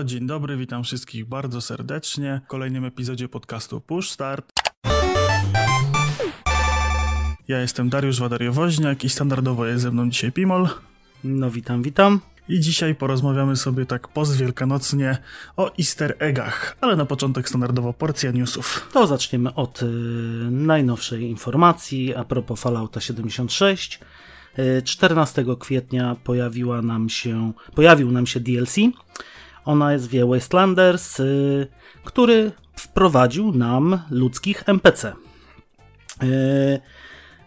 [0.00, 4.52] Halo, dzień dobry, witam wszystkich bardzo serdecznie w kolejnym epizodzie podcastu Push Start.
[7.48, 10.68] Ja jestem Dariusz Wadariowoźniak i standardowo jest ze mną dzisiaj Pimol.
[11.24, 12.20] No witam, witam.
[12.48, 15.18] I dzisiaj porozmawiamy sobie tak postwielkanocnie
[15.56, 18.88] o easter eggach, ale na początek standardowo porcja newsów.
[18.92, 19.86] To zaczniemy od y,
[20.50, 24.00] najnowszej informacji a propos Fallouta 76.
[24.58, 28.76] Y, 14 kwietnia pojawiła nam się, pojawił nam się DLC.
[29.64, 31.66] Ona jest wie Wastelanders, y,
[32.04, 35.12] który wprowadził nam ludzkich NPC.
[36.22, 36.80] Y,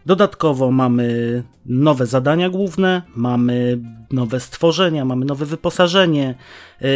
[0.06, 3.80] Dodatkowo mamy nowe zadania główne, mamy
[4.12, 6.36] nowe stworzenia, mamy nowe wyposażenie.
[6.82, 6.88] Yy,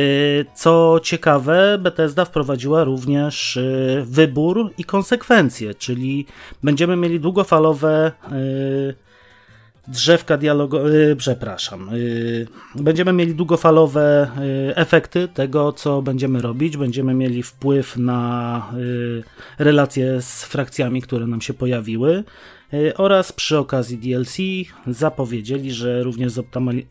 [0.56, 3.60] co ciekawe, Bethesda wprowadziła również
[4.04, 6.26] wybór i konsekwencje, czyli
[6.64, 8.12] będziemy mieli długofalowe
[9.88, 11.90] drzewka dialogowe, przepraszam,
[12.76, 14.32] będziemy mieli długofalowe
[14.76, 18.72] efekty tego, co będziemy robić, będziemy mieli wpływ na
[19.60, 22.24] relacje z frakcjami, które nam się pojawiły.
[22.74, 24.38] E, oraz przy okazji DLC
[24.88, 26.34] zapowiedzieli, że również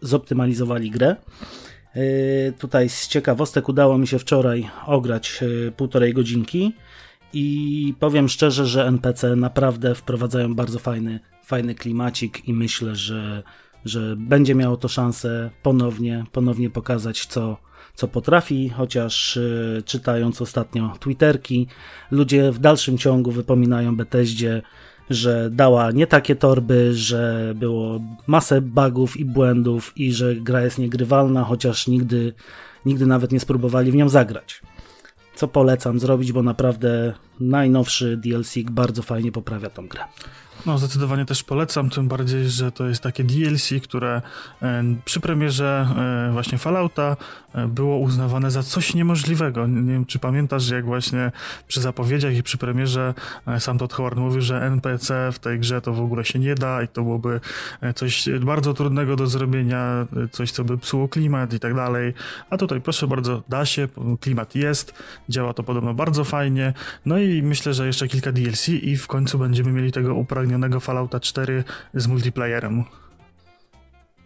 [0.02, 1.16] zoptymalizowali grę.
[1.94, 5.40] E, tutaj z ciekawostek udało mi się wczoraj ograć
[5.76, 6.72] półtorej godzinki
[7.32, 13.42] i powiem szczerze, że NPC naprawdę wprowadzają bardzo fajny, fajny klimacik i myślę, że,
[13.84, 17.56] że będzie miało to szansę ponownie, ponownie pokazać, co,
[17.94, 19.38] co potrafi, chociaż
[19.84, 21.66] czytając ostatnio Twitterki,
[22.10, 24.62] ludzie w dalszym ciągu wypominają Bethesdzie,
[25.10, 30.78] że dała nie takie torby, że było masę bugów i błędów i że gra jest
[30.78, 32.32] niegrywalna, chociaż nigdy,
[32.86, 34.62] nigdy nawet nie spróbowali w nią zagrać.
[35.34, 40.04] Co polecam zrobić, bo naprawdę najnowszy DLC bardzo fajnie poprawia tą grę.
[40.66, 44.22] No, zdecydowanie też polecam, tym bardziej, że to jest takie DLC, które
[44.62, 45.88] e, przy premierze
[46.28, 47.16] e, właśnie Fallouta
[47.54, 49.66] e, było uznawane za coś niemożliwego.
[49.66, 51.32] Nie wiem, czy pamiętasz, jak właśnie
[51.68, 53.14] przy zapowiedziach i przy premierze
[53.58, 56.82] sam Todd Howard mówił, że NPC w tej grze to w ogóle się nie da
[56.82, 57.40] i to byłoby
[57.94, 62.14] coś bardzo trudnego do zrobienia, coś, co by psuło klimat i tak dalej.
[62.50, 63.88] A tutaj, proszę bardzo, da się,
[64.20, 64.94] klimat jest,
[65.28, 66.72] działa to podobno bardzo fajnie.
[67.06, 70.80] No i myślę, że jeszcze kilka DLC i w końcu będziemy mieli tego upragnionego upragnionego
[70.80, 72.84] Fallouta 4 z multiplayerem.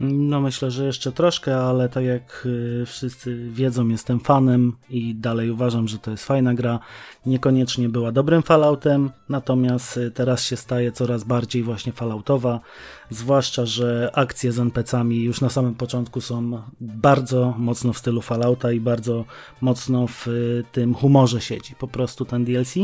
[0.01, 5.51] No myślę, że jeszcze troszkę, ale tak jak y, wszyscy wiedzą, jestem fanem i dalej
[5.51, 6.79] uważam, że to jest fajna gra.
[7.27, 12.61] Niekoniecznie była dobrym Falloutem, natomiast y, teraz się staje coraz bardziej właśnie Falloutowa,
[13.11, 18.73] zwłaszcza, że akcje z NPC-ami już na samym początku są bardzo mocno w stylu Fallouta
[18.73, 19.25] i bardzo
[19.61, 21.75] mocno w y, tym humorze siedzi.
[21.75, 22.75] Po prostu ten DLC.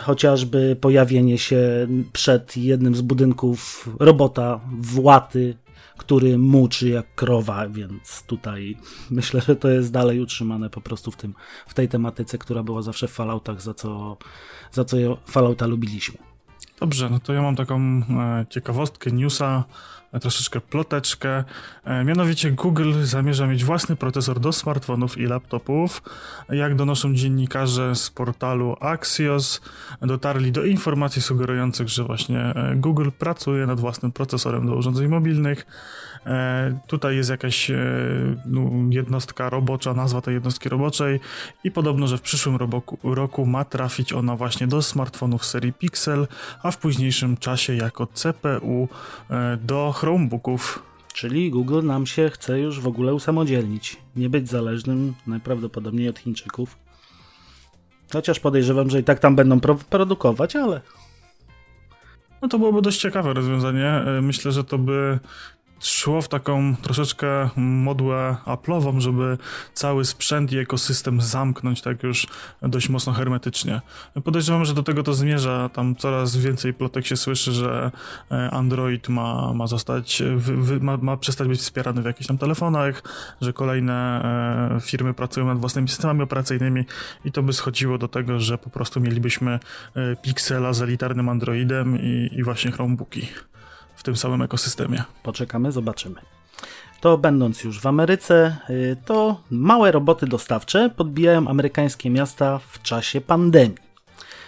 [0.00, 5.56] Chociażby pojawienie się przed jednym z budynków robota Właty
[5.96, 8.76] który muczy jak krowa, więc tutaj
[9.10, 11.34] myślę, że to jest dalej utrzymane po prostu w, tym,
[11.66, 14.16] w tej tematyce, która była zawsze w Falloutach, za co,
[14.72, 16.25] za co Fallouta lubiliśmy.
[16.80, 18.02] Dobrze, no to ja mam taką e,
[18.50, 19.64] ciekawostkę, newsa,
[20.12, 21.44] e, troszeczkę ploteczkę.
[21.84, 26.02] E, mianowicie Google zamierza mieć własny procesor do smartfonów i laptopów.
[26.48, 29.60] Jak donoszą dziennikarze z portalu Axios,
[30.02, 35.66] dotarli do informacji sugerujących, że właśnie Google pracuje nad własnym procesorem do urządzeń mobilnych.
[36.86, 37.70] Tutaj jest jakaś
[38.46, 41.20] no, jednostka robocza, nazwa tej jednostki roboczej
[41.64, 42.58] i podobno, że w przyszłym
[43.02, 46.26] roku ma trafić ona właśnie do smartfonów serii Pixel,
[46.66, 48.88] a w późniejszym czasie jako CPU
[49.30, 50.82] e, do Chromebooków.
[51.14, 56.78] Czyli Google nam się chce już w ogóle usamodzielnić, nie być zależnym najprawdopodobniej od Chińczyków.
[58.12, 60.80] Chociaż podejrzewam, że i tak tam będą pro produkować, ale
[62.42, 64.02] no to byłoby dość ciekawe rozwiązanie.
[64.22, 65.18] Myślę, że to by
[65.80, 69.38] szło w taką troszeczkę modłę Apple'ową, żeby
[69.74, 72.26] cały sprzęt i ekosystem zamknąć tak już
[72.62, 73.80] dość mocno hermetycznie.
[74.24, 75.70] Podejrzewam, że do tego to zmierza.
[75.72, 77.90] Tam coraz więcej plotek się słyszy, że
[78.30, 80.22] e, Android ma, ma zostać,
[80.80, 83.02] ma, ma przestać być wspierany w jakichś tam telefonach,
[83.40, 84.22] że kolejne
[84.76, 86.84] e, firmy pracują nad własnymi systemami operacyjnymi
[87.24, 89.58] i to by schodziło do tego, że po prostu mielibyśmy
[89.94, 93.28] e, Pixela z elitarnym Androidem i, i właśnie Chromebooki
[94.06, 95.04] tym samym ekosystemie.
[95.22, 96.20] Poczekamy, zobaczymy.
[97.00, 103.20] To będąc już w Ameryce, y, to małe roboty dostawcze podbijają amerykańskie miasta w czasie
[103.20, 103.86] pandemii.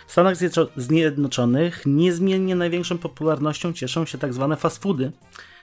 [0.06, 0.34] W Stanach
[0.76, 5.12] Zjednoczonych niezmiennie największą popularnością cieszą się tak zwane fast foody,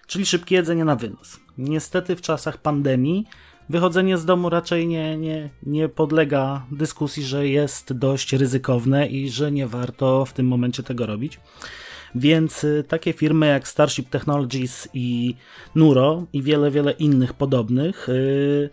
[0.07, 1.39] czyli szybkie jedzenie na wynos.
[1.57, 3.25] Niestety w czasach pandemii
[3.69, 9.51] wychodzenie z domu raczej nie, nie, nie podlega dyskusji, że jest dość ryzykowne i że
[9.51, 11.39] nie warto w tym momencie tego robić.
[12.16, 15.36] Więc y, takie firmy jak Starship Technologies i
[15.76, 18.70] Nuro i wiele, wiele innych podobnych yy,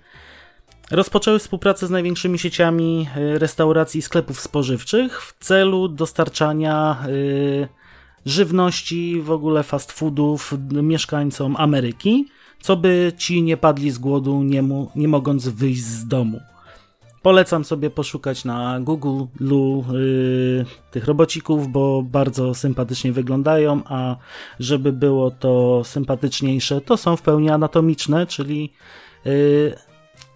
[0.91, 7.05] rozpoczęły współpracę z największymi sieciami restauracji i sklepów spożywczych w celu dostarczania
[8.27, 12.29] żywności, w ogóle fast foodów mieszkańcom Ameryki,
[12.61, 16.41] co by ci nie padli z głodu, nie, mu, nie mogąc wyjść z domu.
[17.22, 24.16] Polecam sobie poszukać na Google Lu yy, tych robocików, bo bardzo sympatycznie wyglądają, a
[24.60, 28.72] żeby było to sympatyczniejsze, to są w pełni anatomiczne, czyli
[29.24, 29.76] yy,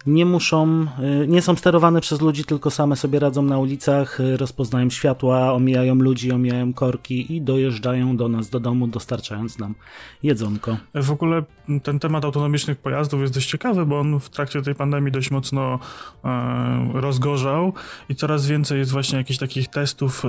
[0.07, 0.87] nie muszą,
[1.23, 5.53] y, nie są sterowane przez ludzi, tylko same sobie radzą na ulicach, y, rozpoznają światła,
[5.53, 9.75] omijają ludzi, omijają korki i dojeżdżają do nas do domu, dostarczając nam
[10.23, 10.77] jedzonko.
[10.95, 11.43] W ogóle
[11.83, 15.79] ten temat autonomicznych pojazdów jest dość ciekawy, bo on w trakcie tej pandemii dość mocno
[16.25, 17.73] e, rozgorzał
[18.09, 20.27] i coraz więcej jest właśnie jakichś takich testów e,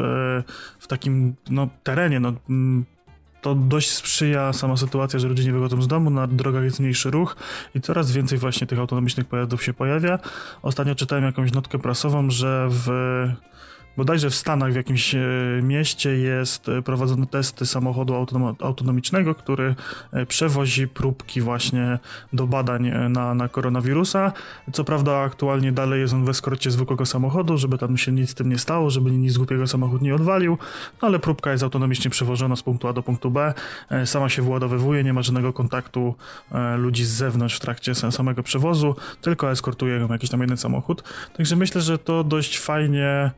[0.79, 2.33] w takim no, terenie, no,
[3.41, 7.11] to dość sprzyja sama sytuacja, że ludzie nie wychodzą z domu, na drogach jest mniejszy
[7.11, 7.37] ruch
[7.75, 10.19] i coraz więcej właśnie tych autonomicznych pojazdów się pojawia.
[10.63, 12.89] Ostatnio czytałem jakąś notkę prasową, że w
[13.99, 15.19] bodajże w Stanach w jakimś e,
[15.63, 18.15] mieście jest e, prowadzony testy samochodu
[18.61, 19.75] autonomicznego, który
[20.13, 21.99] e, przewozi próbki właśnie
[22.33, 24.33] do badań na, na koronawirusa.
[24.73, 28.35] Co prawda aktualnie dalej jest on w eskorcie zwykłego samochodu, żeby tam się nic z
[28.35, 30.59] tym nie stało, żeby nic głupiego samochód nie odwalił,
[31.03, 33.55] no ale próbka jest autonomicznie przewożona z punktu A do punktu B,
[34.05, 36.15] sama się wyładowywuje, nie ma żadnego kontaktu
[36.77, 41.03] ludzi z zewnątrz w trakcie samego przewozu, tylko eskortuje ją jakiś tam jeden samochód.
[41.37, 43.31] Także myślę, że to dość fajnie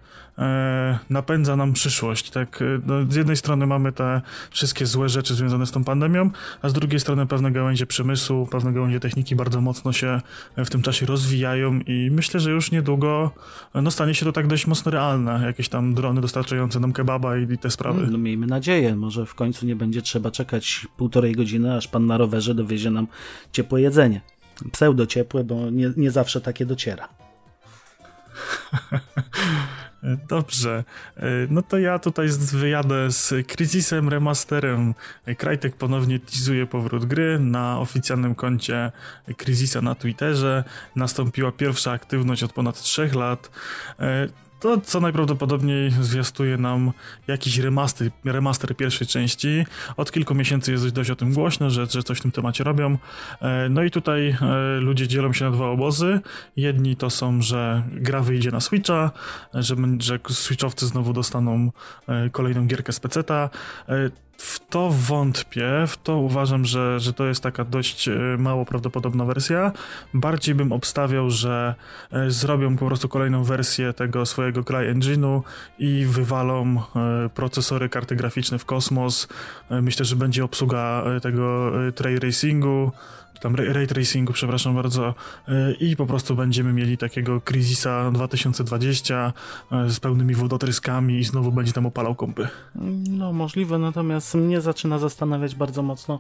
[1.11, 2.31] napędza nam przyszłość.
[2.31, 6.31] Tak, e, no, z jednej strony mamy te wszystkie złe rzeczy związane z tą pandemią,
[6.63, 10.21] a z drugiej strony pewne gałęzie przemysłu, pewne gałęzie techniki bardzo mocno się
[10.57, 13.31] w tym czasie rozwijają i myślę, że już niedługo
[13.75, 15.43] no, stanie się to tak dość mocno realne.
[15.47, 18.07] Jakieś tam drony dostarczające nam kebaba i, i te sprawy.
[18.11, 22.19] No, miejmy nadzieję, może w końcu nie będzie trzeba czekać półtorej godziny, aż pan na
[22.19, 23.07] rowerze dowiezie nam
[23.53, 24.21] ciepłe jedzenie.
[24.73, 27.09] Pseudo ciepłe, bo nie, nie zawsze takie dociera.
[30.29, 30.85] Dobrze,
[31.17, 34.95] e, no to ja tutaj wyjadę z Crisisem Remasterem.
[35.39, 38.93] Krajtek ponownie teasuje powrót gry na oficjalnym koncie
[39.39, 40.65] Crisisa na Twitterze.
[40.97, 43.51] Nastąpiła pierwsza aktywność od ponad 3 lat.
[44.61, 46.93] E, to co najprawdopodobniej zwiastuje nam
[47.27, 49.67] jakiś remaster, remaster pierwszej części.
[49.97, 52.99] Od kilku miesięcy jest dość o tym głośno, że, że coś w tym temacie robią.
[53.43, 54.37] E, no i tutaj e,
[54.81, 56.21] ludzie dzielą się na dwa obozy.
[56.57, 59.11] Jedni to są, że gra wyjdzie na Switcha,
[59.55, 61.71] że, że Switchowcy znowu dostaną
[62.09, 63.51] e, kolejną gierkę z peceta.
[64.41, 69.25] W to wątpię, w to uważam, że, że to jest taka dość e, mało prawdopodobna
[69.25, 69.73] wersja.
[70.15, 71.75] Bardziej bym obstawiał, że
[72.13, 75.41] e, zrobią po prostu kolejną wersję tego swojego CryEngine'u
[75.79, 79.29] i wywalą e, procesory, karty graficzne w kosmos.
[79.71, 82.93] Myślę, że będzie obsługa tego tray racingu
[83.41, 85.15] tam ray tracingu, przepraszam bardzo,
[85.49, 89.33] e, i po prostu będziemy mieli takiego Crisisa 2020
[89.73, 92.49] e, z pełnymi wodotryskami i znowu będzie tam opalał kąpy.
[93.11, 96.19] No możliwe, natomiast mnie zaczyna zastanawiać bardzo mocno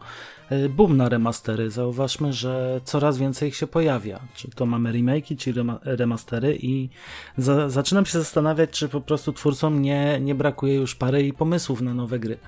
[0.50, 1.70] e, boom na remastery.
[1.70, 4.20] Zauważmy, że coraz więcej ich się pojawia.
[4.34, 6.88] Czy to mamy remake'i, czy remastery i
[7.38, 11.80] za zaczynam się zastanawiać, czy po prostu twórcom nie, nie brakuje już pary i pomysłów
[11.80, 12.38] na nowe gry.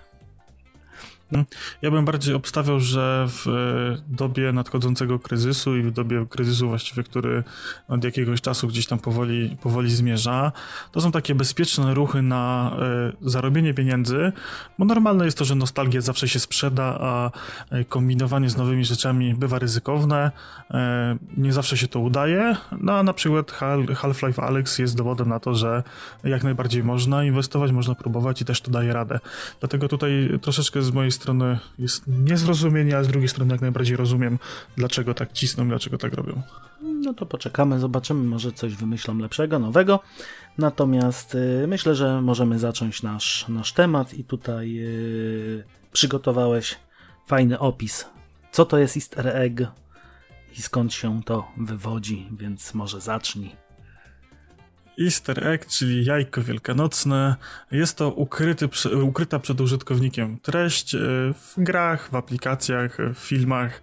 [1.83, 7.03] Ja bym bardziej obstawiał, że w e, dobie nadchodzącego kryzysu i w dobie kryzysu właściwie,
[7.03, 7.45] który
[7.89, 10.53] od jakiegoś czasu gdzieś tam powoli, powoli zmierza,
[10.93, 14.33] to są takie bezpieczne ruchy na e, zarobienie pieniędzy,
[14.79, 17.31] bo normalne jest to, że nostalgia zawsze się sprzeda, a
[17.71, 20.31] e, kombinowanie z nowymi rzeczami bywa ryzykowne,
[21.37, 23.53] nie zawsze się to udaje, no a na przykład
[23.95, 25.83] Half-Life Alex jest dowodem na to, że
[26.25, 29.21] jak najbardziej można inwestować, można próbować i też to daje radę.
[29.61, 33.97] Dlatego tutaj troszeczkę z mojej strony strony jest niezrozumienie, a z drugiej strony jak najbardziej
[33.97, 34.39] rozumiem,
[34.77, 36.43] dlaczego tak cisną, dlaczego tak robią.
[36.83, 40.01] No to poczekamy, zobaczymy, może coś wymyślą lepszego, nowego.
[40.59, 46.79] Natomiast y, myślę, że możemy zacząć nasz, nasz temat i tutaj y, przygotowałeś
[47.27, 48.05] fajny opis.
[48.53, 49.61] Co to jest easter egg
[50.59, 53.62] i skąd się to wywodzi, więc może zacznij.
[55.05, 57.37] Easter egg, czyli jajko wielkanocne,
[57.71, 58.69] jest to ukryty,
[59.03, 60.99] ukryta przed użytkownikiem treść e,
[61.35, 63.83] w grach, w aplikacjach, w filmach.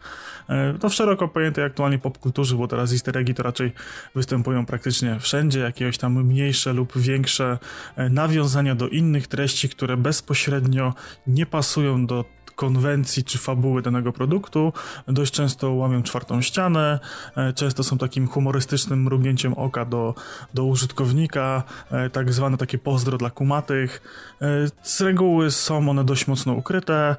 [0.50, 3.72] E, to w szeroko pojętej aktualnie popkulturze, bo teraz easter eggi to raczej
[4.16, 7.58] występują praktycznie wszędzie, jakieś tam mniejsze lub większe
[7.96, 10.94] e, nawiązania do innych treści, które bezpośrednio
[11.28, 12.26] nie pasują do
[12.60, 14.74] konwencji czy fabuły danego produktu.
[15.08, 17.00] Dość często łamią czwartą ścianę,
[17.38, 20.16] e, często są takim humorystycznym mrugnięciem oka do,
[20.54, 24.02] do użytkownika, e, tak zwane takie pozdro dla kumatych.
[24.42, 24.46] E,
[24.84, 27.16] z reguły są one dość mocno ukryte,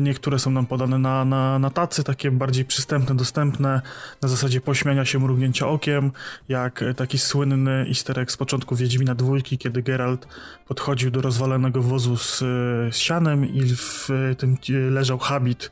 [0.00, 3.80] niektóre są nam podane na, na, na tacy, takie bardziej przystępne, dostępne,
[4.22, 6.12] na zasadzie pośmiania się, mrugnięcia okiem,
[6.48, 10.28] jak taki słynny easter egg z początku Wiedźmina dwójki, kiedy Geralt
[10.68, 14.08] podchodził do rozwalonego wozu z, z sianem i w
[14.38, 14.56] tym
[14.90, 15.70] leżał habit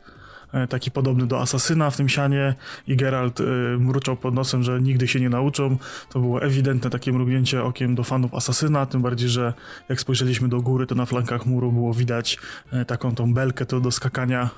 [0.53, 2.55] e, taki podobny do asasyna w tym sianie
[2.87, 3.45] i Geralt y,
[3.79, 5.77] mruczał pod nosem, że nigdy się nie nauczą.
[6.11, 9.53] To było ewidentne takie mrugnięcie okiem do fanów asasyna, tym bardziej, że
[9.89, 12.39] jak spojrzeliśmy do góry, to na flankach muru było widać
[12.73, 14.51] y, taką tą belkę to do skakania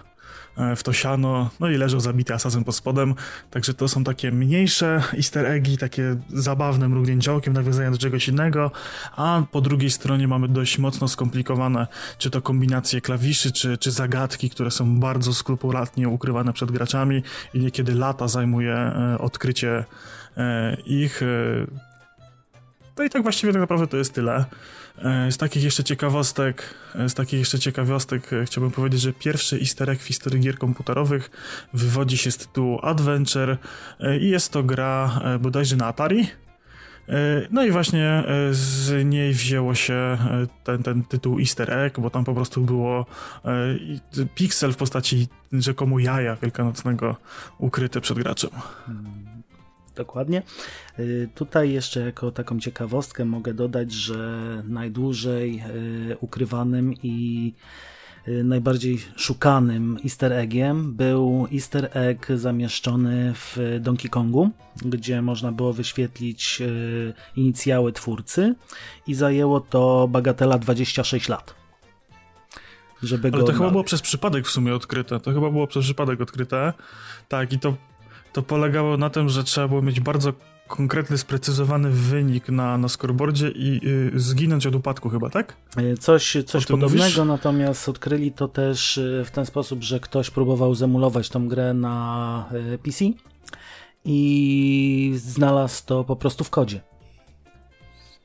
[0.77, 3.15] w to siano, no i leżał zabity asasyn pod spodem,
[3.51, 8.71] także to są takie mniejsze easter eggi, takie zabawne mrugnięcia okiem, nawiązania do czegoś innego,
[9.17, 11.87] a po drugiej stronie mamy dość mocno skomplikowane,
[12.19, 17.23] czy to kombinacje klawiszy, czy, czy zagadki, które są bardzo skrupulatnie ukrywane przed graczami
[17.55, 19.85] i niekiedy lata zajmuje e, odkrycie
[20.37, 21.21] e, ich.
[22.99, 24.45] No i tak właściwie tak naprawdę to jest tyle.
[24.99, 29.57] E, z takich jeszcze ciekawostek, e, z takich jeszcze ciekawostek e, chciałbym powiedzieć, że pierwszy
[29.57, 31.31] easter egg w historii gier komputerowych
[31.73, 33.57] wywodzi się z tytułu Adventure
[34.21, 36.27] i jest to gra bodajże na Atari.
[37.51, 40.19] No i właśnie z niej wzięło się
[40.65, 43.07] ten, ten tytuł Easter Egg, bo tam po prostu było
[44.35, 47.17] piksel w postaci rzekomo jaja wielkanocnego
[47.59, 48.51] ukryte przed graczem.
[49.97, 50.43] Dokładnie.
[50.99, 55.63] Y, tutaj jeszcze jako taką ciekawostkę mogę dodać, że najdłużej
[56.11, 57.53] y, ukrywanym i
[58.29, 64.51] y, najbardziej szukanym easter eggiem był easter egg zamieszczony w Donkey Kongu,
[64.85, 66.63] gdzie można było wyświetlić
[67.37, 68.55] inicjały twórcy
[69.07, 71.55] i zajęło to bagatela 26 lat.
[73.03, 75.21] Żeby Ale to chyba było przez przypadek w sumie odkryte.
[75.21, 76.73] To chyba było przez przypadek odkryte.
[77.29, 77.75] Tak, i to
[78.35, 80.33] to polegało na tym, że trzeba było mieć bardzo
[80.69, 83.81] konkretny, sprecyzowany wynik na, na scoreboardzie i
[84.15, 85.57] y, zginąć od upadku chyba, tak?
[85.77, 87.17] E, coś, coś podobnego, mówisz?
[87.27, 92.49] natomiast odkryli to też y, w ten sposób, że ktoś próbował zemulować tą grę na
[92.75, 93.05] y, PC
[94.05, 96.81] i znalazł to po prostu w kodzie.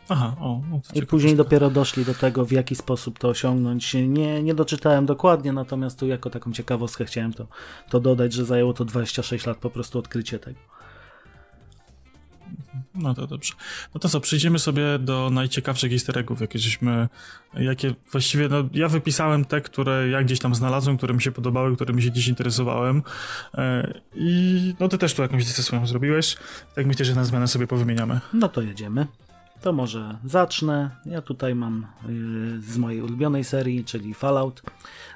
[0.10, 0.62] Aha, o.
[0.70, 3.94] No I później dopiero doszli do tego, w jaki sposób to osiągnąć.
[3.94, 7.48] Nie, nie doczytałem dokładnie, natomiast tu jako taką ciekawostkę chciałem to,
[7.90, 10.60] to dodać, że zajęło to 26 lat po prostu odkrycie tego.
[12.96, 13.54] No to dobrze.
[13.94, 17.08] No to co, przejdziemy sobie do najciekawszych easter eggów, jakie żeśmy,
[17.54, 21.76] jakie właściwie, no ja wypisałem te, które ja gdzieś tam znalazłem, które mi się podobały,
[21.76, 23.04] którymi się dziś interesowałem
[23.54, 26.38] e, i no ty też tu jakąś listę swoją zrobiłeś,
[26.76, 28.20] tak myślę, że na zmianę sobie powymieniamy.
[28.34, 29.08] No to jedziemy.
[29.62, 30.90] To może zacznę.
[31.06, 34.62] Ja tutaj mam yy, z mojej ulubionej serii, czyli Fallout.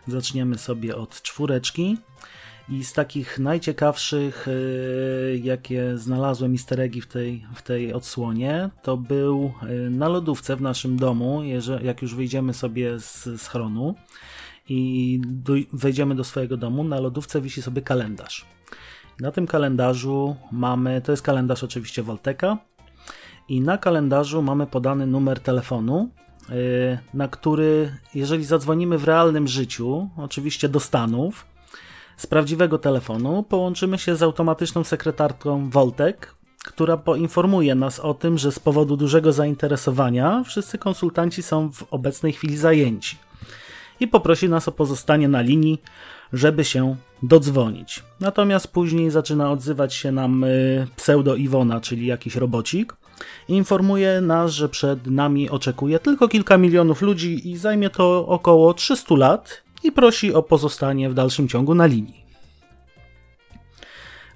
[0.08, 1.98] Zaczniemy sobie od czwóreczki.
[2.70, 8.98] I z takich najciekawszych, yy, jakie znalazłem easter eggi w tej, w tej odsłonie, to
[8.98, 11.42] był yy, na lodówce w naszym domu,
[11.84, 13.96] jak już wyjdziemy sobie z schronu
[14.70, 15.22] i
[15.74, 18.46] wejdziemy do swojego domu, na lodówce wisi sobie kalendarz.
[19.20, 22.58] Na tym kalendarzu mamy, to jest kalendarz oczywiście Volteka,
[23.50, 26.10] i na kalendarzu mamy podany numer telefonu,
[26.50, 31.46] y, na który, jeżeli zadzwonimy w realnym życiu, oczywiście do Stanów,
[32.18, 36.36] z prawdziwego telefonu, połączymy się z automatyczną sekretarką Voltek,
[36.66, 42.34] która poinformuje nas o tym, że z powodu dużego zainteresowania wszyscy konsultanci są w obecnej
[42.34, 43.18] chwili zajęci.
[44.00, 45.82] I poprosi nas o pozostanie na linii,
[46.34, 48.04] żeby się dodzwonić.
[48.20, 52.96] Natomiast później zaczyna odzywać się nam y, pseudo Iwona, czyli jakiś robocik,
[53.48, 59.16] informuje nas, że przed nami oczekuje tylko kilka milionów ludzi i zajmie to około 300
[59.16, 62.24] lat i prosi o pozostanie w dalszym ciągu na linii.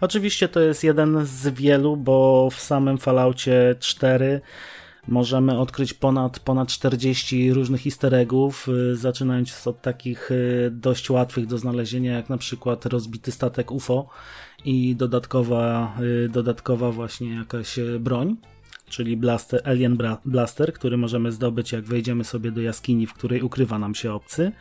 [0.01, 4.41] Oczywiście to jest jeden z wielu, bo w samym Falloutie 4
[5.07, 11.45] możemy odkryć ponad, ponad 40 różnych easter eggów, y, zaczynając od takich y, dość łatwych
[11.45, 14.09] do znalezienia, jak na przykład rozbity statek UFO
[14.65, 18.35] i dodatkowa, y, dodatkowa właśnie jakaś broń
[18.89, 23.79] czyli blaster, Alien Blaster, który możemy zdobyć jak wejdziemy sobie do jaskini, w której ukrywa
[23.79, 24.51] nam się obcy,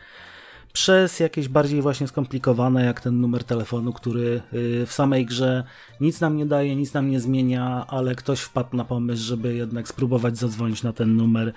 [0.77, 5.63] przez jakieś bardziej właśnie skomplikowane, jak ten numer telefonu, który y, w samej grze
[6.01, 9.87] nic nam nie daje, nic nam nie zmienia, ale ktoś wpadł na pomysł, żeby jednak
[9.87, 11.53] spróbować zadzwonić na ten numer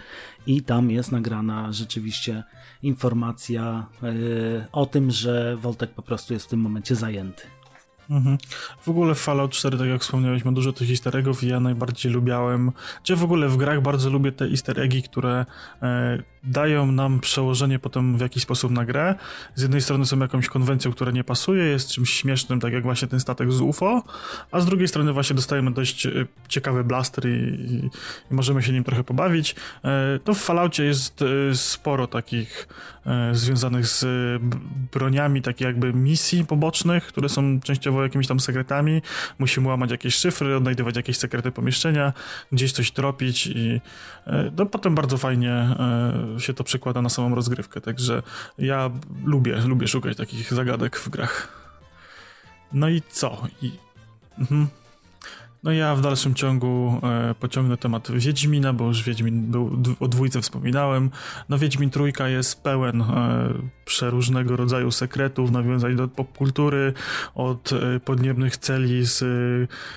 [0.47, 2.43] i tam jest nagrana rzeczywiście
[2.83, 7.60] informacja y, o tym, że Voltek po prostu jest w tym momencie zajęty.
[8.11, 8.39] Mhm.
[8.81, 12.13] W ogóle Fallout 4, tak jak wspomniałeś, ma dużo tych easter eggów i ja najbardziej
[12.13, 15.47] lubiałem, czy w ogóle w grach bardzo lubię te easter eggi, które
[15.83, 19.15] e, dają nam przełożenie potem w jakiś sposób na grę.
[19.55, 23.09] Z jednej strony są jakąś konwencją, która nie pasuje, jest czymś śmiesznym, tak jak właśnie
[23.09, 24.03] ten statek z UFO,
[24.53, 26.11] a z drugiej strony właśnie dostajemy dość e,
[26.49, 27.91] ciekawy blaster i, i,
[28.31, 29.55] i możemy się nim trochę pobawić.
[29.85, 32.69] E, to w Falloutie jest e, sporo takich
[33.33, 34.07] związanych z
[34.93, 39.03] broniami, takich jakby misji pobocznych, które są częściowo jakimiś tam sekretami.
[39.39, 42.13] Musimy łamać jakieś szyfry, odnajdywać jakieś sekrety pomieszczenia,
[42.53, 43.81] gdzieś coś tropić i
[44.57, 45.77] no, potem bardzo fajnie
[46.39, 48.23] się to przekłada na samą rozgrywkę, także
[48.59, 48.91] ja
[49.25, 51.49] lubię, lubię szukać takich zagadek w grach.
[52.73, 53.47] No i co?
[53.63, 53.73] I,
[54.39, 54.67] mhm.
[55.63, 60.43] No ja w dalszym ciągu e, pociągnę temat Wiedźmina, bo już Wiedźmin był, o dwójce
[60.43, 61.11] wspominałem.
[61.49, 66.93] No Wiedźmin trójka jest pełen e, przeróżnego rodzaju sekretów, nawiązań do popkultury,
[67.35, 69.27] od e, podniebnych celi z e,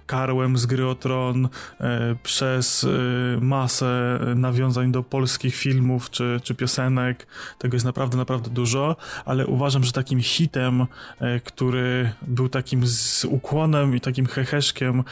[0.05, 2.87] Karłem z gry Tron, e, przez e,
[3.41, 7.27] masę nawiązań do polskich filmów czy, czy piosenek.
[7.59, 10.85] Tego jest naprawdę, naprawdę dużo, ale uważam, że takim hitem,
[11.43, 15.03] który był takim z ukłonem i takim heheszkiem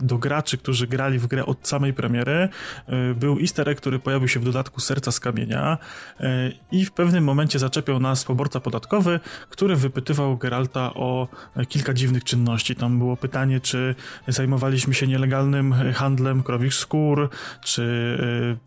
[0.00, 2.48] do graczy, którzy grali w grę od samej premiery,
[2.86, 5.78] e, był easter egg, który pojawił się w dodatku Serca z Kamienia
[6.20, 9.20] e, i w pewnym momencie zaczepiał nas poborca podatkowy,
[9.50, 11.28] który wypytywał Geralta o
[11.68, 12.76] kilka dziwnych czynności.
[12.76, 13.94] Tam było pytanie, czy
[14.28, 17.30] zajmowaliśmy się nielegalnym handlem krowich skór,
[17.64, 18.18] czy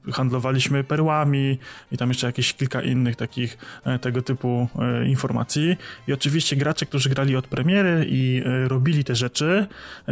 [0.08, 1.60] e, handlowaliśmy perłami
[1.91, 3.58] i tam jeszcze jakieś kilka innych takich
[4.01, 4.67] tego typu
[5.05, 5.77] informacji.
[6.08, 9.67] I oczywiście gracze, którzy grali od premiery i robili te rzeczy,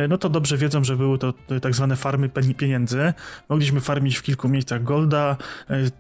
[0.10, 3.13] no to dobrze wiedzą, że były to tak zwane farmy pieniędzy.
[3.50, 5.38] Mogliśmy farmić w kilku miejscach golda,
[5.69, 5.91] e,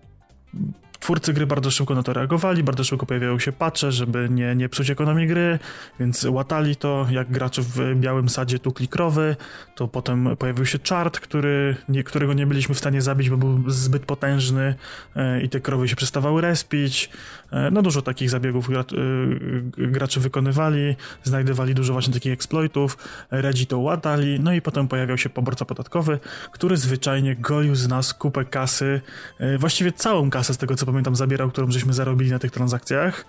[1.01, 4.69] Twórcy gry bardzo szybko na to reagowali, bardzo szybko pojawiają się patche, żeby nie, nie
[4.69, 5.59] psuć ekonomii gry,
[5.99, 9.35] więc łatali to, jak gracze w białym sadzie tu klikrowy,
[9.75, 13.69] to potem pojawił się chart, który, nie, którego nie byliśmy w stanie zabić, bo był
[13.69, 14.75] zbyt potężny
[15.15, 17.09] e, i te krowy się przestawały respić.
[17.51, 22.97] E, no dużo takich zabiegów gra, e, gracze wykonywali, znajdowali dużo właśnie takich exploitów,
[23.31, 26.19] Redzi to łatali, no i potem pojawiał się poborca podatkowy,
[26.51, 29.01] który zwyczajnie goił z nas kupę kasy,
[29.59, 33.25] właściwie całą kasę z tego co pamiętam, zabierał, którą żeśmy zarobili na tych transakcjach.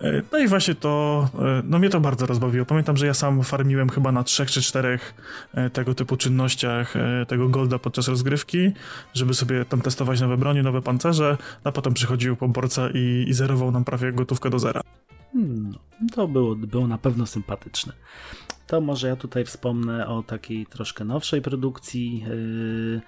[0.00, 2.66] E, no i właśnie to, e, no mnie to bardzo rozbawiło.
[2.66, 5.14] Pamiętam, że ja sam farmiłem chyba na trzech czy czterech
[5.54, 6.94] e, tego typu czynnościach
[7.28, 8.70] tego golda podczas rozgrywki,
[9.14, 13.70] żeby sobie tam testować nowe broni, nowe pancerze, a potem przychodził poborca i, i zerował
[13.70, 14.80] nam prawie gotówkę do zera.
[15.32, 15.74] Hmm,
[16.14, 17.92] to było, było na pewno sympatyczne.
[18.66, 22.24] To może ja tutaj wspomnę o takiej troszkę nowszej produkcji.
[22.28, 23.00] Yy,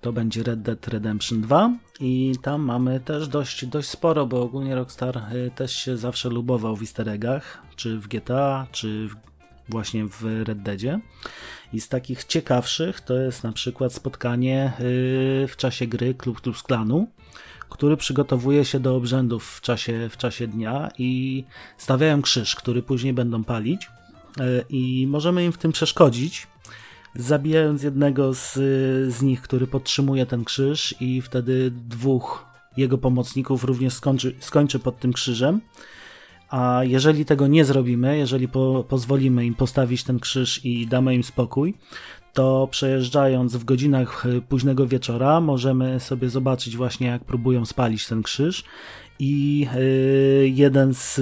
[0.00, 4.74] to będzie Red Dead Redemption 2 i tam mamy też dość, dość sporo, bo ogólnie
[4.74, 9.08] Rockstar yy, też się zawsze lubował w easter eggach, czy w GTA, czy
[9.68, 11.00] właśnie w Red Deadzie.
[11.72, 16.62] I z takich ciekawszych to jest na przykład spotkanie yy, w czasie gry Klub Klub
[16.62, 17.06] Klanu,
[17.68, 21.44] który przygotowuje się do obrzędów w czasie, w czasie dnia i
[21.76, 23.88] stawiają krzyż, który później będą palić.
[24.40, 26.46] E, i możemy im w tym przeszkodzić,
[27.14, 28.52] zabijając jednego z,
[29.14, 32.44] z nich, który podtrzymuje ten krzyż i wtedy dwóch
[32.76, 35.60] jego pomocników również skończy, skończy pod tym krzyżem.
[36.48, 41.22] A jeżeli tego nie zrobimy, jeżeli po, pozwolimy im postawić ten krzyż i damy im
[41.22, 41.74] spokój,
[42.32, 48.64] to przejeżdżając w godzinach późnego wieczora możemy sobie zobaczyć właśnie jak próbują spalić ten krzyż
[49.22, 51.20] i y, jeden z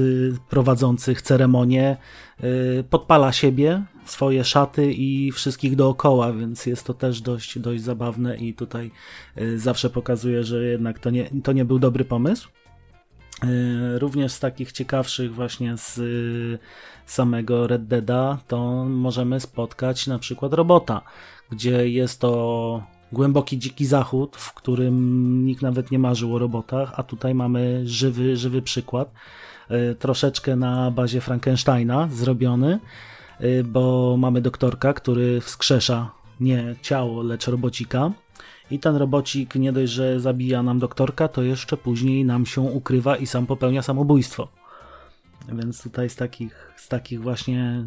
[0.49, 1.97] prowadzących ceremonię
[2.45, 8.37] y, podpala siebie, swoje szaty i wszystkich dookoła, więc jest to też dość, dość zabawne
[8.37, 8.91] i tutaj
[9.39, 12.49] y, zawsze pokazuje, że jednak to nie, to nie był dobry pomysł.
[13.99, 16.01] Również z takich ciekawszych właśnie z
[17.07, 21.03] samego Red Deada to możemy spotkać na przykład robota,
[21.51, 22.83] gdzie jest to
[23.13, 28.37] głęboki dziki zachód, w którym nikt nawet nie marzył o robotach, a tutaj mamy żywy,
[28.37, 29.13] żywy przykład.
[29.69, 32.79] E, troszeczkę na bazie Frankensteina zrobiony,
[33.39, 38.13] e, bo mamy doktorka, który wskrzesza nie ciało, lecz robocika.
[38.71, 43.17] I ten robocik nie dość, że zabija nam doktorka, to jeszcze później nam się ukrywa
[43.17, 44.49] i sam popełnia samobójstwo.
[45.49, 47.85] Więc tutaj z takich, z takich właśnie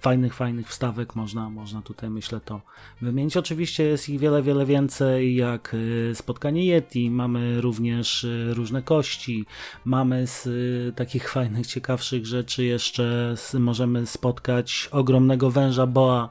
[0.00, 2.60] fajnych, fajnych wstawek można, można tutaj myślę to
[3.00, 3.36] wymienić.
[3.36, 9.46] Oczywiście jest ich wiele, wiele więcej, jak y, spotkanie Yeti, mamy również y, różne kości,
[9.84, 16.28] mamy z y, takich fajnych, ciekawszych rzeczy jeszcze możemy spotkać ogromnego węża Boa,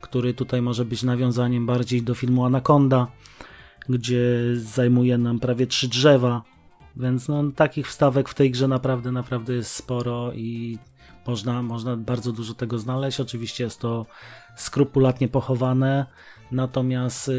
[0.00, 3.06] który tutaj może być nawiązaniem bardziej do filmu Anaconda,
[3.88, 6.42] gdzie zajmuje nam prawie trzy drzewa,
[6.96, 10.78] więc no, takich wstawek w tej grze naprawdę, naprawdę jest sporo i
[11.28, 13.20] Można, można bardzo dużo tego znaleźć.
[13.20, 14.06] Oczywiście jest to
[14.56, 16.06] skrupulatnie pochowane,
[16.52, 17.32] natomiast y,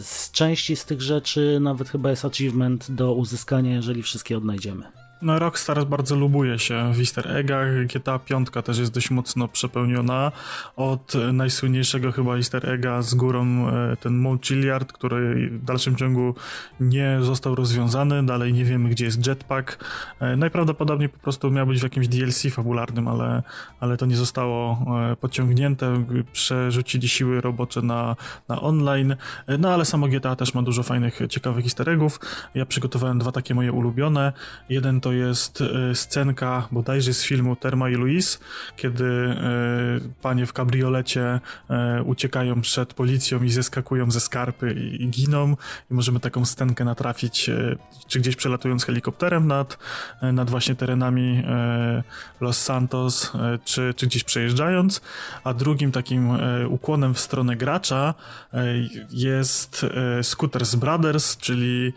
[0.00, 5.03] z części z tych rzeczy nawet chyba jest achievement do uzyskania, jeżeli wszystkie odnajdziemy.
[5.22, 7.86] No, Rockstar bardzo lubuje się w easter eggach.
[7.86, 10.32] GTA 5 też jest dość mocno przepełniona.
[10.76, 16.34] Od najsłynniejszego chyba easter egga z górą e, ten Mount Chilliard, który w dalszym ciągu
[16.80, 18.26] nie został rozwiązany.
[18.26, 19.84] Dalej nie wiemy, gdzie jest jetpack.
[20.20, 23.42] E, najprawdopodobniej po prostu miał być w jakimś DLC fabularnym, ale,
[23.80, 26.04] ale to nie zostało e, pociągnięte.
[26.32, 28.16] Przerzucili siły robocze na,
[28.48, 29.16] na online.
[29.58, 32.20] No ale samo GTA też ma dużo fajnych, ciekawych easter eggów.
[32.54, 34.32] Ja przygotowałem dwa takie moje ulubione.
[34.68, 38.40] Jeden to jest e, scenka bodajże z filmu Terma i Luis,
[38.76, 39.34] kiedy e,
[40.22, 45.56] panie w kabriolecie e, uciekają przed policją i zeskakują ze skarpy i, giną.
[45.90, 47.50] I możemy taką scenkę natrafić,
[48.08, 49.78] czy gdzieś przelatując helikopterem nad,
[50.22, 51.42] nad właśnie terenami
[52.40, 53.32] Los Santos,
[53.64, 55.00] czy, czy gdzieś przejeżdżając,
[55.44, 58.14] a drugim takim ukłonem w stronę gracza
[59.10, 59.86] jest
[60.22, 61.92] Scooters Brothers, czyli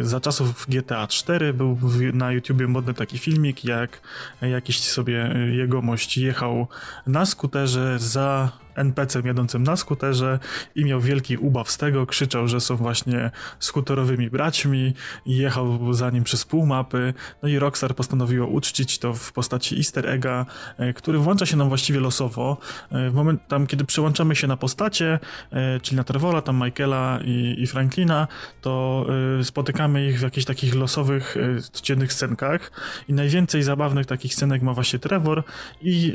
[0.00, 1.78] za czasów GTA 4 był
[2.12, 4.00] na YouTubie modny taki filmik, jak
[4.42, 6.68] jakiś sobie jegomość jechał
[7.06, 10.38] na skuterze za NPC-em jadącym na skuterze
[10.74, 14.94] i miał wielki ubaw z tego, krzyczał, że są właśnie skuterowymi braćmi
[15.26, 17.14] i jechał za nim przez pół mapy.
[17.42, 20.46] No i Rockstar postanowiło uczcić to w postaci easter egga,
[20.78, 22.56] e, który włącza się nam właściwie losowo.
[22.90, 25.18] E, w moment tam, kiedy przełączamy się na postacie,
[25.50, 28.28] e, czyli na Trevora, tam Michaela i, i Franklina,
[28.60, 29.06] to
[29.42, 31.36] spotykamy ich w jakichś takich losowych,
[31.72, 32.72] codziennych scenkach
[33.08, 35.42] i najwięcej zabawnych takich scenek ma właśnie Trevor
[35.82, 36.12] i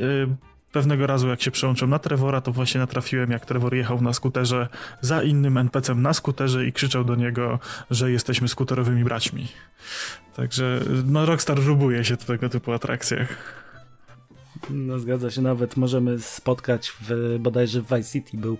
[0.74, 4.68] Pewnego razu, jak się przełączyłem na Trevora, to właśnie natrafiłem, jak Trevor jechał na skuterze
[5.00, 7.58] za innym NPC-em na skuterze i krzyczał do niego,
[7.90, 9.48] że jesteśmy skuterowymi braćmi.
[10.36, 13.28] Także no, Rockstar lubuje się do tego typu atrakcjach.
[14.70, 18.58] No zgadza się, nawet możemy spotkać w, bodajże w Vice City był,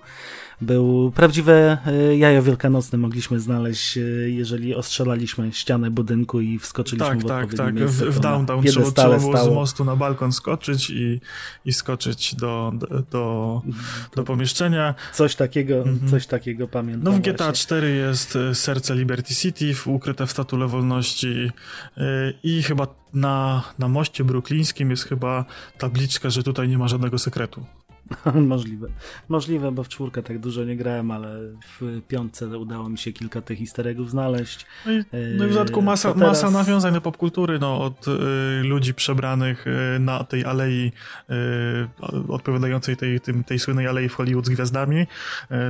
[0.61, 7.19] był prawdziwe e, jajo wielkanocne mogliśmy znaleźć, e, jeżeli ostrzelaliśmy ścianę budynku i wskoczyliśmy tak,
[7.19, 11.21] w tak, tak, w, w downtown trzeba, trzeba było z mostu na balkon skoczyć i,
[11.65, 12.73] i skoczyć do,
[13.11, 13.63] do,
[14.17, 14.95] do, pomieszczenia.
[15.13, 16.09] Coś takiego, mhm.
[16.11, 17.13] coś takiego pamiętam.
[17.13, 21.51] No w GTA 4 jest e, serce Liberty City, ukryte w statule wolności
[22.43, 25.45] i chyba na, na moście bruklińskim jest chyba
[25.79, 27.67] tabliczka, że tutaj nie ma żadnego sekretu.
[28.35, 28.89] Możliwe.
[29.29, 31.39] Możliwe, bo w czwórkę tak dużo nie grałem, ale
[31.81, 34.67] w piątce udało mi się kilka tych easter znaleźć.
[34.87, 35.05] No i,
[35.37, 36.29] no i w dodatku masa, teraz...
[36.29, 38.11] masa nawiązań do popkultury, no, od y,
[38.63, 40.93] ludzi przebranych y, na tej alei
[41.31, 41.33] y,
[42.29, 45.07] odpowiadającej tej, tym, tej słynnej alei w Hollywood z gwiazdami.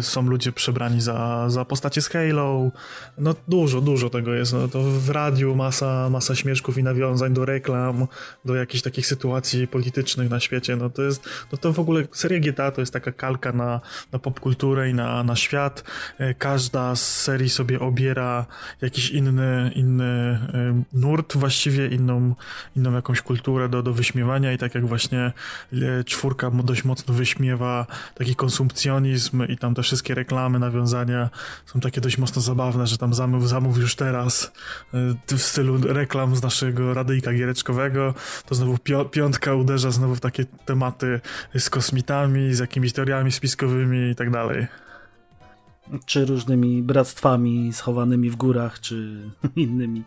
[0.00, 2.70] Są ludzie przebrani za, za postacie z Halo.
[3.18, 4.52] No dużo, dużo tego jest.
[4.52, 8.06] No, to w radiu masa, masa śmieszków i nawiązań do reklam,
[8.44, 10.76] do jakichś takich sytuacji politycznych na świecie.
[10.76, 13.80] No to jest, no to w ogóle seria GTA to jest taka kalka na,
[14.12, 15.84] na popkulturę i na, na świat.
[16.18, 18.46] E, każda z serii sobie obiera
[18.80, 22.34] jakiś inny, inny e, nurt, właściwie inną,
[22.76, 25.32] inną jakąś kulturę do, do wyśmiewania i tak jak właśnie
[25.72, 31.30] e, czwórka dość mocno wyśmiewa taki konsumpcjonizm i tam te wszystkie reklamy, nawiązania
[31.66, 34.52] są takie dość mocno zabawne, że tam zamów, zamów już teraz
[35.26, 38.14] w stylu reklam z naszego radyjka giereczkowego,
[38.46, 38.78] to znowu
[39.10, 41.20] piątka uderza znowu w takie tematy
[41.58, 42.13] z kosmitami
[42.50, 44.66] z jakimiś teoriami spiskowymi i tak dalej.
[46.06, 49.20] Czy różnymi bractwami schowanymi w górach, czy
[49.56, 50.02] innymi.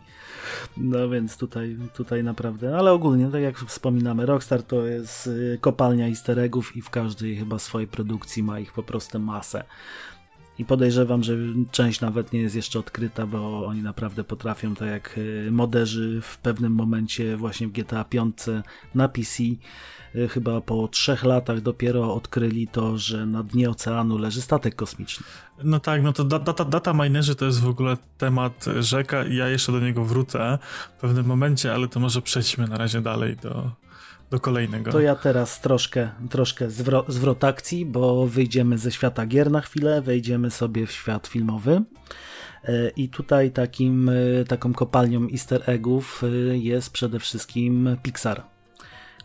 [0.76, 6.08] No więc tutaj, tutaj naprawdę, ale ogólnie, tak jak wspominamy, Rockstar to jest y, kopalnia
[6.08, 9.64] easter eggów i w każdej chyba swojej produkcji ma ich po prostu masę.
[10.58, 11.36] I podejrzewam, że
[11.70, 16.38] część nawet nie jest jeszcze odkryta, bo oni naprawdę potrafią, tak jak y, moderzy w
[16.38, 18.36] pewnym momencie właśnie w GTA 5
[18.94, 19.42] na PC
[20.30, 25.26] chyba po trzech latach dopiero odkryli to, że na dnie oceanu leży statek kosmiczny.
[25.64, 29.48] No tak, no to data, data minerzy to jest w ogóle temat rzeka i ja
[29.48, 30.58] jeszcze do niego wrócę
[30.96, 33.70] w pewnym momencie, ale to może przejdźmy na razie dalej do,
[34.30, 34.92] do kolejnego.
[34.92, 40.02] To ja teraz troszkę, troszkę zwro, zwrot akcji, bo wyjdziemy ze świata gier na chwilę,
[40.02, 41.82] wejdziemy sobie w świat filmowy.
[42.68, 48.42] Y, I tutaj takim, y, taką kopalnią easter eggów jest przede wszystkim Pixar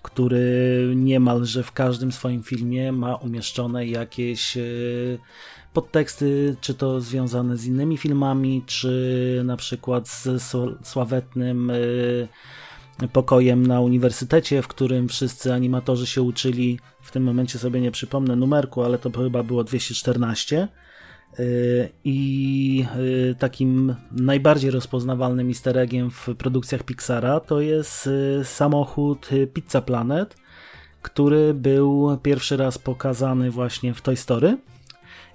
[0.04, 4.62] który niemalże w każdym swoim filmie ma umieszczone jakieś e,
[5.74, 10.44] podteksty, czy to związane z innymi filmami, czy na przykład z
[10.84, 11.72] sławetnym
[13.02, 16.80] e, pokojem na uniwersytecie, w którym wszyscy animatorzy się uczyli.
[17.02, 20.68] W tym momencie sobie nie przypomnę numerku, ale to chyba było 214.
[21.39, 22.86] Y, I
[23.32, 30.36] y, takim najbardziej rozpoznawalnym easter eggiem w produkcjach Pixara to jest y, samochód Pizza Planet,
[31.02, 34.58] który był pierwszy raz pokazany właśnie w Toy Story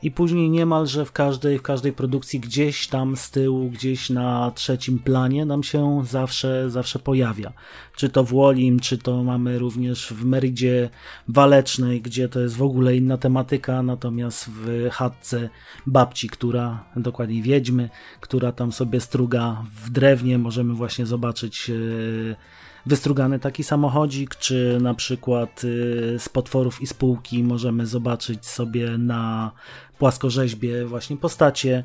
[0.03, 4.99] i później niemalże w każdej, w każdej produkcji gdzieś tam z tyłu, gdzieś na trzecim
[4.99, 7.53] planie nam się zawsze, zawsze pojawia.
[7.97, 10.91] Czy to w Wolim, czy to mamy również w Meridzie
[11.29, 15.49] Walecznej, gdzie to jest w ogóle inna tematyka, natomiast w chatce
[15.87, 22.37] babci, która, dokładniej wiedźmy, która tam sobie struga w drewnie, możemy właśnie zobaczyć yy,
[22.87, 29.53] wystrugany taki samochodzik, czy na przykład y, z potworów i spółki możemy zobaczyć sobie na
[29.99, 31.85] płaskorzeźbie właśnie postacie.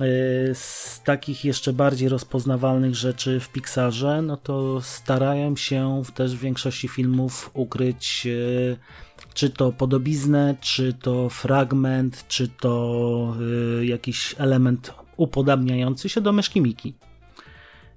[0.00, 6.40] Y, z takich jeszcze bardziej rozpoznawalnych rzeczy w Pixarze, no to starają się też w
[6.40, 8.76] większości filmów ukryć y,
[9.34, 13.36] czy to podobiznę, czy to fragment, czy to
[13.82, 16.94] jakiś element upodabniający się do myszki.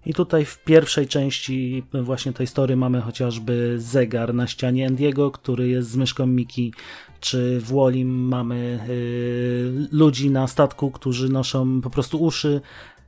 [0.05, 5.67] I tutaj w pierwszej części właśnie tej historii mamy chociażby zegar na ścianie Endiego, który
[5.67, 6.73] jest z myszką Miki,
[7.19, 12.61] czy w Wolim mamy y, ludzi na statku, którzy noszą po prostu uszy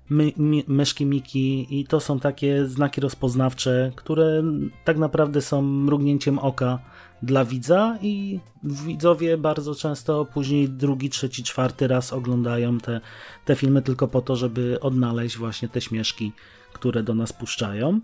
[0.09, 1.79] my, my, myszki Miki.
[1.79, 4.43] I to są takie znaki rozpoznawcze, które
[4.83, 6.79] tak naprawdę są mrugnięciem oka
[7.23, 7.97] dla widza.
[8.01, 13.01] I widzowie bardzo często później drugi, trzeci, czwarty raz oglądają te,
[13.45, 16.31] te filmy tylko po to, żeby odnaleźć właśnie te śmieszki
[16.75, 17.99] które do nas puszczają.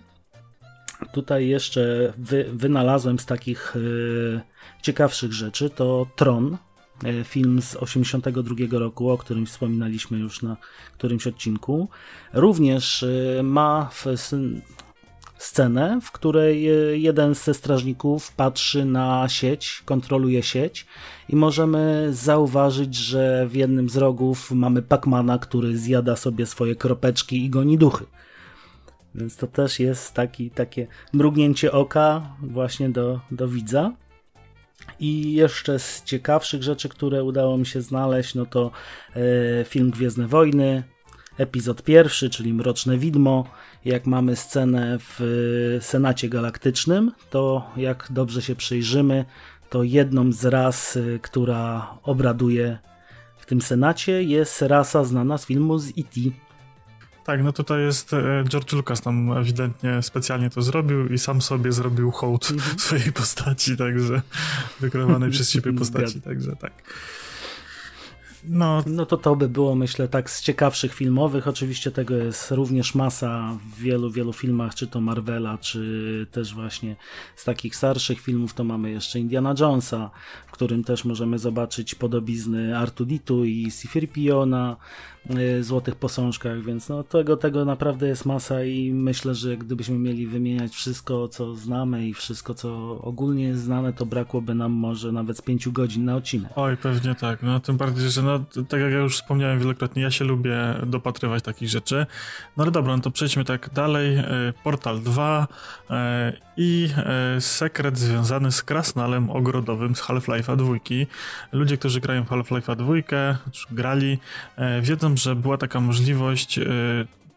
[1.13, 4.41] Tutaj jeszcze wy, wynalazłem z takich y,
[4.81, 6.57] ciekawszych rzeczy to Tron,
[7.05, 10.57] y, film z 82 roku, o którym wspominaliśmy już na
[10.93, 11.89] którymś odcinku.
[12.33, 13.89] Również y, ma
[15.37, 16.63] scenę, w której
[17.01, 20.85] jeden ze strażników patrzy na sieć, kontroluje sieć
[21.29, 27.45] i możemy zauważyć, że w jednym z rogów mamy Pacmana, który zjada sobie swoje kropeczki
[27.45, 28.05] i goni duchy.
[29.15, 33.91] Więc to też jest taki, takie mrugnięcie oka właśnie do, do widza.
[34.99, 38.71] I jeszcze z ciekawszych rzeczy, które udało mi się znaleźć, no to
[39.15, 40.83] e, film Gwiezdne Wojny,
[41.37, 43.45] epizod pierwszy, czyli Mroczne Widmo.
[43.85, 45.21] Jak mamy scenę w
[45.77, 49.25] e, Senacie Galaktycznym, to jak dobrze się przyjrzymy,
[49.69, 52.77] to jedną z ras, e, która obraduje
[53.37, 56.19] w tym Senacie jest rasa znana z filmu z E.T.
[57.25, 61.71] Tak, no tutaj jest e, George Lucas tam ewidentnie specjalnie to zrobił i sam sobie
[61.71, 62.79] zrobił hołd mhm.
[62.79, 64.21] swojej postaci, także
[64.79, 66.73] wykreowanej przez siebie postaci, także tak.
[68.43, 68.83] No.
[68.85, 71.47] no to to by było, myślę, tak z ciekawszych filmowych.
[71.47, 76.95] Oczywiście tego jest również masa w wielu, wielu filmach, czy to Marvela, czy też właśnie
[77.35, 80.11] z takich starszych filmów to mamy jeszcze Indiana Jonesa,
[80.47, 84.77] w którym też możemy zobaczyć podobizny Artuditu i Sifirpio na
[85.29, 90.27] y, złotych posążkach, więc no tego, tego naprawdę jest masa i myślę, że gdybyśmy mieli
[90.27, 95.37] wymieniać wszystko, co znamy i wszystko, co ogólnie jest znane, to brakłoby nam może nawet
[95.37, 96.51] z pięciu godzin na odcinek.
[96.55, 97.43] Oj, pewnie tak.
[97.43, 98.21] No tym bardziej, że
[98.55, 102.05] no, tak jak ja już wspomniałem wielokrotnie, ja się lubię dopatrywać takich rzeczy.
[102.57, 104.15] No ale dobra, no to przejdźmy tak dalej.
[104.15, 104.25] E,
[104.63, 105.47] Portal 2
[105.89, 110.73] e, i e, sekret związany z krasnalem ogrodowym z Half-Life'a 2.
[111.51, 112.93] Ludzie, którzy grają w Half-Life'a 2,
[113.71, 114.17] grali,
[114.81, 116.59] wiedzą, że była taka możliwość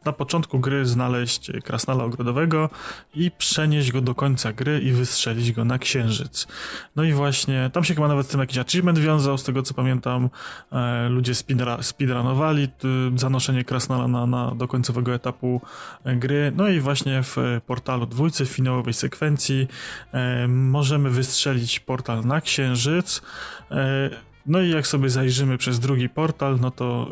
[0.05, 2.71] na początku gry znaleźć krasnala ogrodowego
[3.15, 6.47] i przenieść go do końca gry i wystrzelić go na księżyc.
[6.97, 9.75] No i właśnie, tam się chyba nawet z tym jakiś achievement wiązał, z tego co
[9.75, 10.31] pamiętam,
[10.73, 12.69] e, ludzie speedra, speedrunowali
[13.17, 15.61] zanoszenie krasnala na, na, do końcowego etapu
[16.05, 17.37] e, gry, no i właśnie w
[17.67, 19.69] portalu dwójcy, w finałowej sekwencji
[20.13, 23.23] e, możemy wystrzelić portal na księżyc,
[24.47, 27.09] no i jak sobie zajrzymy przez drugi portal, no to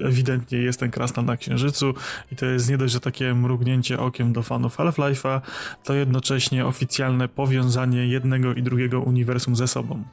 [0.00, 1.94] y, ewidentnie jest ten krasnal na Księżycu
[2.32, 5.40] i to jest nie dość, że takie mrugnięcie okiem do fanów Half-Life'a,
[5.84, 10.04] to jednocześnie oficjalne powiązanie jednego i drugiego uniwersum ze sobą.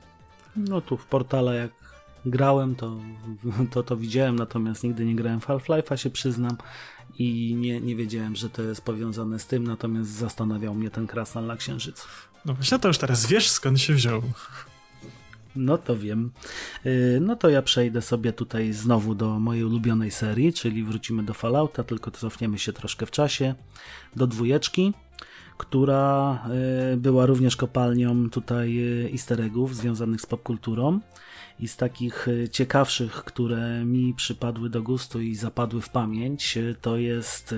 [0.55, 1.71] No tu w portale jak
[2.25, 2.97] grałem, to
[3.71, 6.57] to, to widziałem, natomiast nigdy nie grałem w Half-Life'a, się przyznam
[7.19, 11.45] i nie, nie wiedziałem, że to jest powiązane z tym, natomiast zastanawiał mnie ten krasnal
[11.45, 12.07] na Księżycu.
[12.45, 14.21] No właśnie, to już teraz wiesz skąd się wziął.
[15.57, 16.31] No to wiem.
[16.85, 21.33] Y, no to ja przejdę sobie tutaj znowu do mojej ulubionej serii, czyli wrócimy do
[21.33, 23.55] Fallouta, tylko cofniemy się troszkę w czasie
[24.15, 24.93] do dwójeczki,
[25.57, 26.39] która
[26.93, 30.99] y, była również kopalnią tutaj y, easter eggów związanych z popkulturą.
[31.59, 37.55] I z takich ciekawszych, które mi przypadły do gustu i zapadły w pamięć, to jest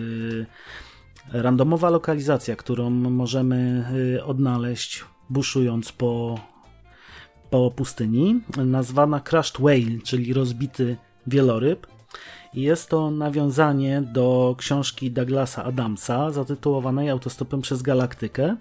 [1.31, 3.85] randomowa lokalizacja, którą możemy
[4.25, 6.39] odnaleźć buszując po
[7.49, 11.87] po pustyni, nazwana Crushed Whale, czyli rozbity wieloryb.
[12.53, 18.55] Jest to nawiązanie do książki Douglasa Adamsa zatytułowanej Autostopem przez Galaktykę.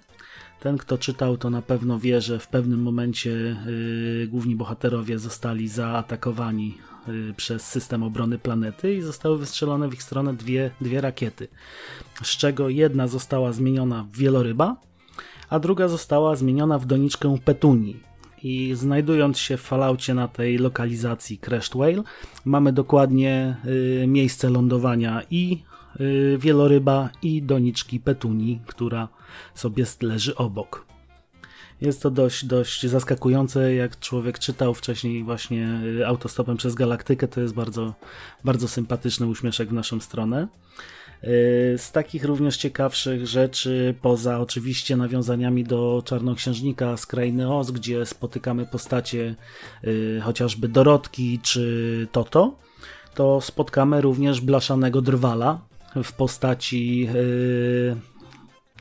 [0.59, 5.67] Ten, kto czytał, to na pewno wie, że w pewnym momencie yy, główni bohaterowie zostali
[5.67, 11.47] zaatakowani yy, przez system obrony planety i zostały wystrzelone w ich stronę dwie, dwie rakiety.
[12.23, 14.75] Z czego jedna została zmieniona w wieloryba,
[15.49, 18.08] a druga została zmieniona w doniczkę petunii.
[18.43, 22.03] I znajdując się w falaucie na tej lokalizacji Crashed Whale,
[22.45, 23.55] mamy dokładnie
[24.03, 25.63] y, miejsce lądowania i
[25.99, 29.07] y, wieloryba, i doniczki petunii, która
[29.55, 30.85] sobie leży obok.
[31.81, 37.41] Jest to dość, dość zaskakujące, jak człowiek czytał wcześniej właśnie y, autostopem przez galaktykę, to
[37.41, 37.93] jest bardzo,
[38.43, 40.47] bardzo sympatyczny uśmieszek w naszą stronę.
[41.23, 48.05] Y, z takich również ciekawszych rzeczy, poza oczywiście nawiązaniami do Czarnoksiężnika z Krainy Oz, gdzie
[48.05, 49.35] spotykamy postacie
[49.83, 52.55] y, chociażby Dorotki czy Toto,
[53.15, 55.59] to spotkamy również blaszanego drwala
[56.03, 57.95] w postaci y,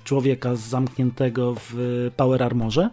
[0.05, 1.75] człowieka zamkniętego w
[2.17, 2.91] Power Armorze,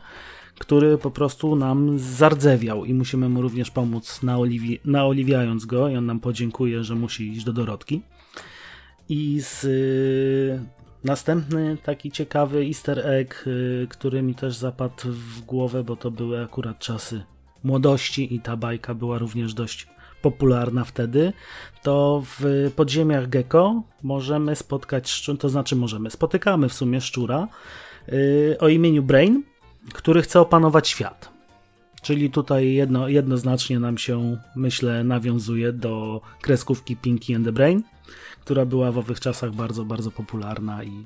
[0.60, 6.06] który po prostu nam zardzewiał i musimy mu również pomóc naoliwi naoliwiając go i on
[6.06, 8.02] nam podziękuje, że musi iść do Dorotki.
[9.10, 10.60] I z y,
[11.04, 16.44] następny taki ciekawy easter egg, y, który mi też zapadł w głowę, bo to były
[16.44, 17.24] akurat czasy
[17.63, 19.88] młodości i ta bajka była również dość
[20.22, 21.34] popularna wtedy,
[21.84, 27.48] to w podziemiach Gecko możemy spotkać, to znaczy możemy, spotykamy w sumie szczura
[28.10, 29.44] y, o imieniu Brain,
[29.94, 31.35] który chce opanować świat.
[32.06, 37.84] Czyli tutaj jedno, jednoznacznie nam się, myślę, nawiązuje do kreskówki Pinky and the Brain
[38.46, 41.06] która była w owych czasach bardzo, bardzo popularna i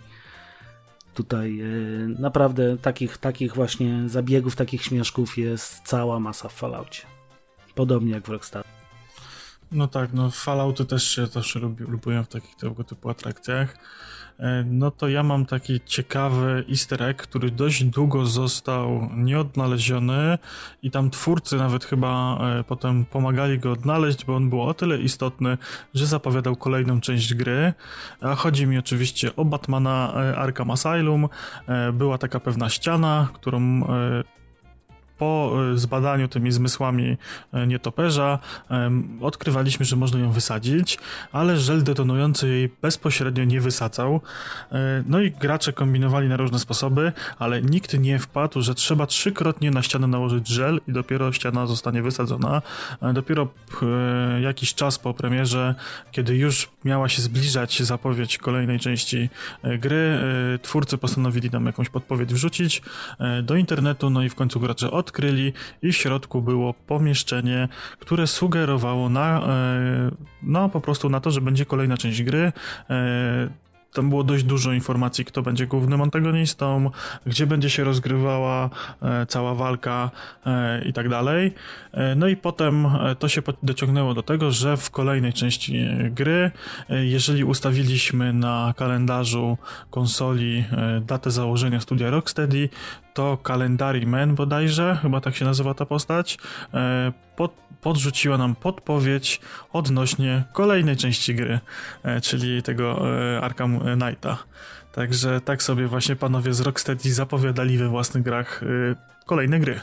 [1.13, 7.01] tutaj yy, naprawdę takich, takich właśnie zabiegów, takich śmieszków jest cała masa w Falloutie.
[7.75, 8.63] Podobnie jak w Rockstar.
[9.71, 11.03] No tak, no Fallouty też
[11.41, 13.77] się lubi, lubią w takich tego typu atrakcjach.
[14.39, 20.38] E, no to ja mam taki ciekawy easter egg, który dość długo został nieodnaleziony
[20.84, 24.97] i tam twórcy nawet chyba e, potem pomagali go odnaleźć, bo on był o tyle
[24.97, 25.58] istotny,
[25.93, 27.73] że zapowiadał kolejną część gry.
[28.21, 31.30] A chodzi mi oczywiście o Batmana e, Arkham Asylum.
[31.93, 33.84] Była taka pewna ściana, którą
[35.19, 37.17] po e, zbadaniu tymi zmysłami
[37.53, 38.39] e, nietoperza
[39.21, 40.97] odkrywaliśmy, że można ją wysadzić,
[41.32, 44.21] ale żel detonujący jej bezpośrednio nie wysadzał.
[44.71, 49.71] E, no i gracze kombinowali na różne sposoby, ale nikt nie wpadł, że trzeba trzykrotnie
[49.71, 52.62] na ścianę nałożyć żel i dopiero ściana zostanie wysadzona.
[53.13, 53.47] Dopiero
[54.41, 55.75] jakiś czas po premierze,
[56.12, 59.29] kiedy już miała się zbliżać zapowiedź kolejnej części
[59.79, 60.19] gry,
[60.62, 62.82] twórcy postanowili nam jakąś podpowiedź wrzucić
[63.43, 67.67] do internetu, no i w końcu gracze od odkryli i w środku było pomieszczenie,
[67.99, 70.11] które sugerowało na, e,
[70.43, 72.51] no po prostu na to, że będzie kolejna część gry.
[72.89, 76.91] E, tam było dość dużo informacji, kto będzie głównym antagonistą,
[77.25, 78.69] gdzie będzie się rozgrywała
[79.01, 80.11] e, cała walka
[80.85, 81.53] i tak dalej.
[82.15, 82.87] No i potem
[83.19, 86.51] to się dociągnęło do tego, że w kolejnej części gry,
[86.89, 89.57] jeżeli ustawiliśmy na kalendarzu
[89.89, 90.65] konsoli
[91.01, 92.69] datę założenia studia Rocksteady,
[93.19, 96.38] to Calendary Man bodajże, chyba tak się nazywa ta postać,
[97.36, 97.51] pod,
[97.82, 99.41] podrzuciła nam podpowiedź
[99.73, 101.60] odnośnie kolejnej części gry,
[102.03, 104.38] e, czyli tego e, Arkham Knighta.
[104.93, 109.82] Także tak sobie właśnie panowie z Rocksteady zapowiadali we własnych grach e, kolejne gry.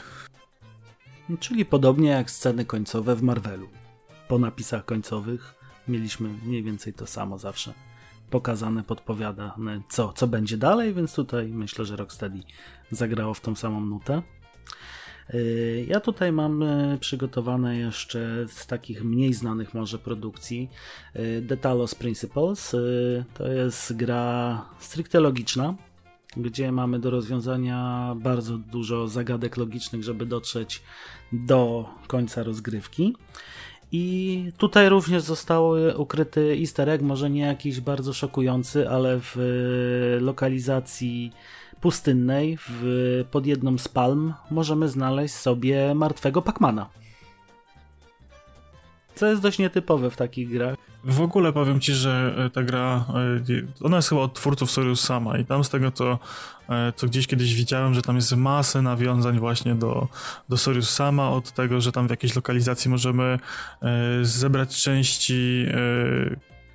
[1.39, 3.67] Czyli podobnie jak sceny końcowe w Marvelu.
[4.27, 5.55] Po napisach końcowych
[5.87, 7.73] mieliśmy mniej więcej to samo zawsze
[8.29, 12.39] pokazane, podpowiadane, co, co będzie dalej, więc tutaj myślę, że Rocksteady
[12.91, 14.21] zagrało w tą samą nutę.
[15.33, 20.69] Y, ja tutaj mam y, przygotowane jeszcze z takich mniej znanych może produkcji
[21.15, 22.75] y, Detalos Principles.
[23.33, 25.75] To jest gra stricte logiczna,
[26.37, 30.83] gdzie mamy do rozwiązania bardzo dużo zagadek logicznych, żeby dotrzeć
[31.31, 33.15] do końca rozgrywki.
[33.91, 39.37] I tutaj również został ukryty easter egg, może nie jakiś bardzo szokujący, ale w
[40.21, 41.31] lokalizacji
[41.81, 46.89] pustynnej w, pod jedną z palm możemy znaleźć sobie martwego Pacmana.
[49.15, 50.75] Co jest dość nietypowe w takich grach.
[51.03, 53.05] W ogóle powiem ci, że e, ta gra,
[53.49, 56.19] e, ona jest chyba od twórców Sorius Sama i tam z tego, co,
[56.69, 60.07] e, co gdzieś kiedyś widziałem, że tam jest masę nawiązań właśnie do,
[60.49, 63.39] do Sorius Sama, od tego, że tam w jakiejś lokalizacji możemy
[64.21, 65.65] zebrać części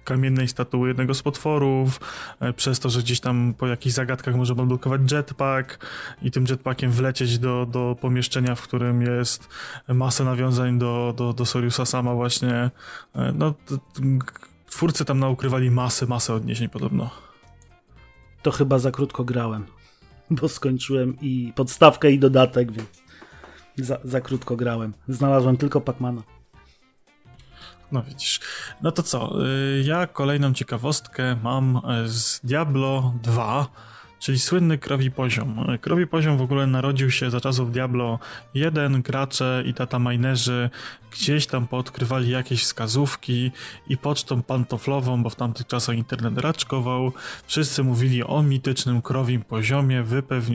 [0.04, 2.00] kamiennej statuły jednego z potworów,
[2.40, 5.86] e, przez to, że gdzieś tam po jakichś zagadkach możemy odblokować jetpack
[6.22, 9.48] i tym jetpackiem wlecieć do, do pomieszczenia, w którym jest
[9.88, 12.70] masa nawiązań do, do, do Soriusa sama właśnie.
[13.14, 13.54] E, no,
[14.70, 17.10] twórcy tam naukrywali masę, masę odniesień podobno.
[18.42, 19.66] To chyba za krótko grałem.
[20.40, 22.88] bo skończyłem i podstawkę i dodatek, więc
[23.76, 24.92] za, za krótko grałem.
[25.08, 26.22] Znalazłem tylko Pacmana.
[27.92, 28.40] No widzisz.
[28.82, 29.46] No to co?
[29.46, 33.66] Y, ja kolejną ciekawostkę mam y, z Diablo 2
[34.22, 35.66] czyli słynny krowi poziom.
[35.80, 38.18] Krowi poziom w ogóle narodził się za czasów Diablo
[38.54, 40.70] 1, gracze i tata minerzy
[41.10, 43.50] gdzieś tam poodkrywali jakieś wskazówki
[43.88, 47.12] i pocztą pantoflową, bo w tamtych czasach internet raczkował,
[47.46, 50.02] wszyscy mówili o mitycznym krowim poziomie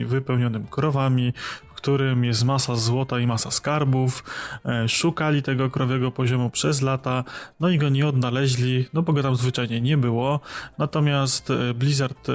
[0.06, 1.32] wypełnionym krowami,
[1.78, 4.24] którym jest masa złota i masa skarbów.
[4.64, 7.24] E, szukali tego krowiego poziomu przez lata,
[7.60, 10.40] no i go nie odnaleźli, no bo go tam zwyczajnie nie było.
[10.78, 12.32] Natomiast e, Blizzard e,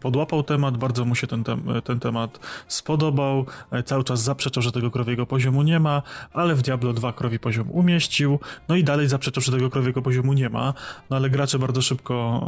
[0.00, 1.44] podłapał temat, bardzo mu się ten,
[1.84, 3.46] ten temat spodobał,
[3.84, 6.02] cały czas zaprzeczał, że tego krowiego poziomu nie ma,
[6.32, 8.38] ale w Diablo 2 krowi poziom umieścił,
[8.68, 10.74] no i dalej zaprzeczał, że tego krowiego poziomu nie ma,
[11.10, 12.44] no ale gracze bardzo szybko,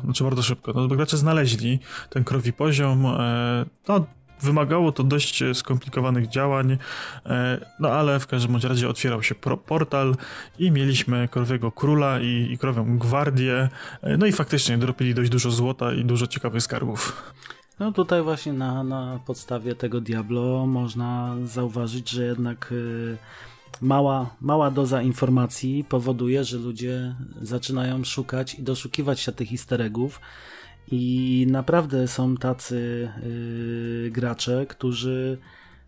[0.00, 1.78] e, znaczy bardzo szybko, no gracze znaleźli
[2.10, 4.06] ten krowi poziom, e, no
[4.42, 6.78] Wymagało to dość skomplikowanych działań,
[7.26, 9.34] e, no ale w każdym razie otwierał się
[9.66, 10.16] portal
[10.58, 13.68] i mieliśmy krowiego króla i, i krowią gwardię,
[14.02, 17.32] e, no i faktycznie dropili dość dużo złota i dużo ciekawych skarbów.
[17.80, 22.74] No tutaj właśnie na, na podstawie tego Diablo można zauważyć, że jednak
[23.80, 30.20] mała, mała doza informacji powoduje, że ludzie zaczynają szukać i doszukiwać się tych easter eggów,
[30.90, 33.08] i naprawdę są tacy
[34.04, 35.38] yy, gracze, którzy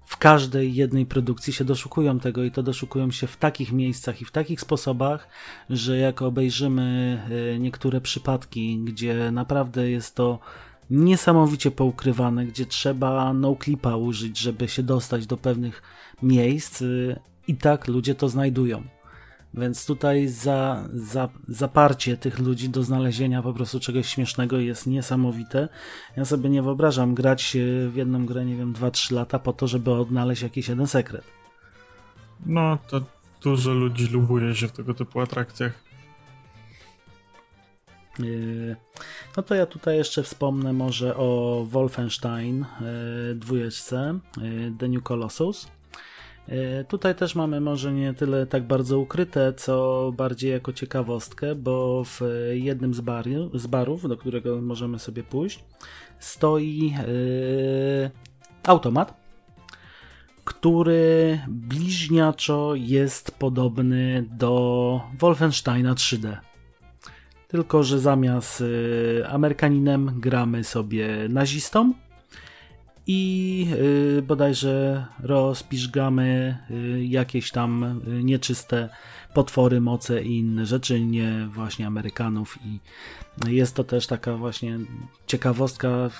[0.05, 4.24] w każdej jednej produkcji się doszukują tego i to doszukują się w takich miejscach i
[4.24, 5.28] w takich sposobach,
[5.70, 7.20] że jak obejrzymy
[7.53, 10.38] yy, niektóre przypadki, gdzie naprawdę jest to
[10.90, 15.82] niesamowicie poukrywane, gdzie trzeba no clipa użyć, żeby się dostać do pewnych
[16.22, 17.16] miejsc, yy,
[17.49, 18.82] i tak ludzie to znajdują.
[19.55, 25.69] Więc tutaj za, za, zaparcie tych ludzi do znalezienia po prostu czegoś śmiesznego jest niesamowite.
[26.17, 27.57] Ja sobie nie wyobrażam grać
[27.89, 31.25] w jedną grę, nie wiem, 2-3 lata po to, żeby odnaleźć jakiś jeden sekret.
[32.47, 33.01] No, to
[33.43, 35.85] dużo ludzi lubuje się w tego typu atrakcjach.
[38.19, 38.77] Yy,
[39.37, 45.69] no to ja tutaj jeszcze wspomnę może o Wolfenstein yy, dwójeczce yy, The New Colossus.
[46.49, 52.05] E, tutaj też mamy może nie tyle tak bardzo ukryte, co bardziej jako ciekawostkę, bo
[52.05, 52.20] w
[52.53, 55.64] jednym z, bari, z barów, do którego możemy sobie pójść,
[56.18, 58.11] stoi yy,
[58.62, 59.14] automat,
[60.45, 66.36] który bliźniaczo jest podobny do Wolfensteina 3D.
[67.49, 71.95] Tylko, że zamiast yy, Amerykaninem gramy sobie nazistą,
[73.07, 73.67] i
[74.19, 78.89] y, bodajże rozpiżgamy y, jakieś tam y, nieczyste
[79.35, 82.59] potwory, moce i inne rzeczy, nie właśnie Amerykanów.
[82.65, 82.81] I
[83.47, 84.79] jest to też taka właśnie
[85.27, 86.11] ciekawostka,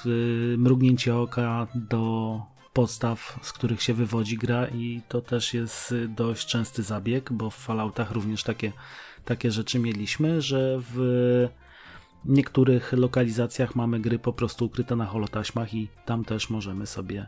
[0.57, 6.83] mrugnięcie oka do podstaw, z których się wywodzi gra i to też jest dość częsty
[6.83, 8.73] zabieg, bo w Falloutach również takie,
[9.25, 11.49] takie rzeczy mieliśmy, że w
[12.25, 17.27] niektórych lokalizacjach mamy gry po prostu ukryte na holotaśmach i tam też możemy sobie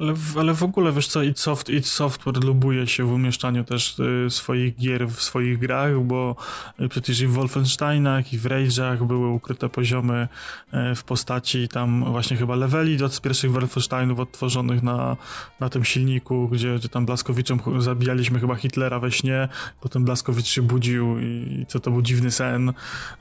[0.00, 3.98] ale w, ale w ogóle, wiesz co, id, Soft, Software lubuje się w umieszczaniu też
[3.98, 6.36] y, swoich gier w swoich grach, bo
[6.80, 10.28] y, przecież i w Wolfensteinach, i w Rage'ach były ukryte poziomy
[10.74, 15.16] y, w postaci tam właśnie chyba leveli od pierwszych Wolfensteinów odtworzonych na,
[15.60, 19.48] na tym silniku, gdzie, gdzie tam Blaskowiczem zabijaliśmy chyba Hitlera we śnie,
[19.80, 21.24] potem Blaskowicz się budził i,
[21.60, 22.72] i co to był dziwny sen.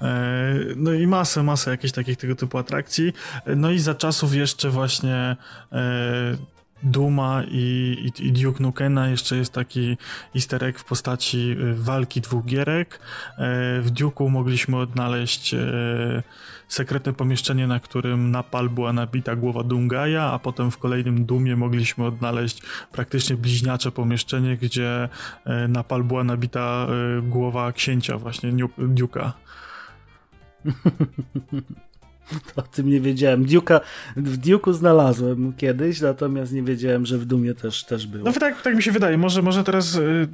[0.01, 3.13] E, no i masę, masę jakichś takich tego typu atrakcji.
[3.55, 5.35] No i za czasów jeszcze właśnie
[5.71, 6.37] e,
[6.83, 9.97] Duma i, i, i Duke Nukena jeszcze jest taki
[10.35, 12.99] easter egg w postaci y, walki dwóch gierek.
[13.37, 15.59] E, w Duke'u mogliśmy odnaleźć e,
[16.67, 21.55] sekretne pomieszczenie, na którym na pal była nabita głowa Dungaja, a potem w kolejnym Dumie
[21.55, 22.61] mogliśmy odnaleźć
[22.91, 25.09] praktycznie bliźniacze pomieszczenie, gdzie
[25.45, 26.87] e, na pal była nabita
[27.23, 29.31] głowa księcia właśnie Duke'a.
[32.55, 33.45] O tym nie wiedziałem.
[33.45, 33.79] Duke'a,
[34.15, 38.25] w Duke'u znalazłem kiedyś, natomiast nie wiedziałem, że w Dumie też, też było.
[38.25, 39.17] No tak, tak mi się wydaje.
[39.17, 40.27] Może, może teraz y,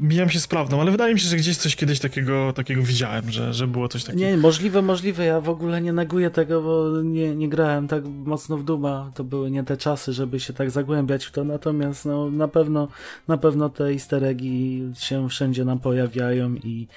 [0.00, 3.30] mijam się z prawdą, ale wydaje mi się, że gdzieś coś kiedyś takiego, takiego widziałem,
[3.30, 4.24] że, że było coś takiego.
[4.24, 5.24] Nie, możliwe, możliwe.
[5.24, 9.10] Ja w ogóle nie neguję tego, bo nie, nie grałem tak mocno w Duma.
[9.14, 11.44] To były nie te czasy, żeby się tak zagłębiać w to.
[11.44, 12.88] Natomiast no, na pewno
[13.28, 16.88] na pewno te easter eggi się wszędzie nam pojawiają i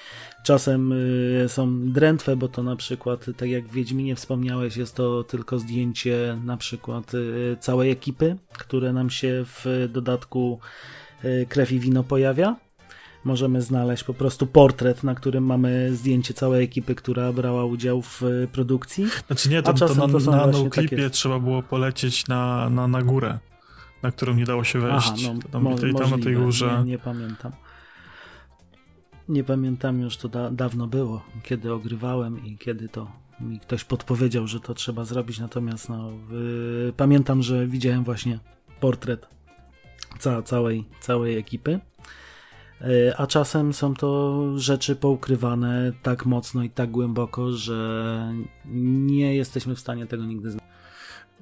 [0.44, 5.24] czasem y, są drętwe, bo to na przykład, tak jak w Wiedźminie wspomniałeś, jest to
[5.24, 10.58] tylko zdjęcie na przykład y, całej ekipy, które nam się w dodatku
[11.24, 12.63] y, krew i wino pojawia
[13.24, 18.22] możemy znaleźć po prostu portret, na którym mamy zdjęcie całej ekipy, która brała udział w
[18.22, 19.06] e, produkcji.
[19.26, 21.10] Znaczy nie, to, to na, to na noclipie takie...
[21.10, 23.38] trzeba było polecieć na, na, na górę,
[24.02, 25.12] na którą nie dało się wejść.
[25.26, 26.82] Aha, no, tam, mo- tam na tej górze.
[26.84, 27.52] Nie, nie, pamiętam.
[29.28, 33.10] Nie pamiętam już, to da, dawno było, kiedy ogrywałem i kiedy to
[33.40, 36.10] mi ktoś podpowiedział, że to trzeba zrobić, natomiast no,
[36.88, 38.38] y, pamiętam, że widziałem właśnie
[38.80, 39.28] portret
[40.18, 41.80] ca całej, całej ekipy.
[42.88, 48.32] Y, a czasem są to rzeczy poukrywane tak mocno i tak głęboko, że
[48.74, 50.73] nie jesteśmy w stanie tego nigdy znaleźć.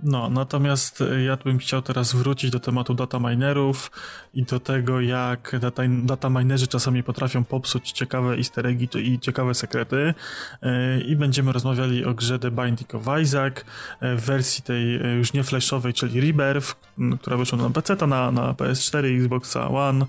[0.03, 3.91] No, natomiast e, ja bym chciał teraz wrócić do tematu data minerów
[4.35, 9.55] i do tego, jak data, data minerzy czasami potrafią popsuć ciekawe easter eggi i ciekawe
[9.55, 10.15] sekrety.
[10.63, 13.55] E, I będziemy rozmawiali o grze The Binding of Isaac
[14.01, 16.77] e, w wersji tej już nie flashowej, czyli Rebirth,
[17.21, 20.07] która wyszła na PC, na, na PS4, Xbox One,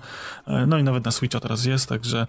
[0.66, 2.26] no i nawet na Switcha teraz jest, także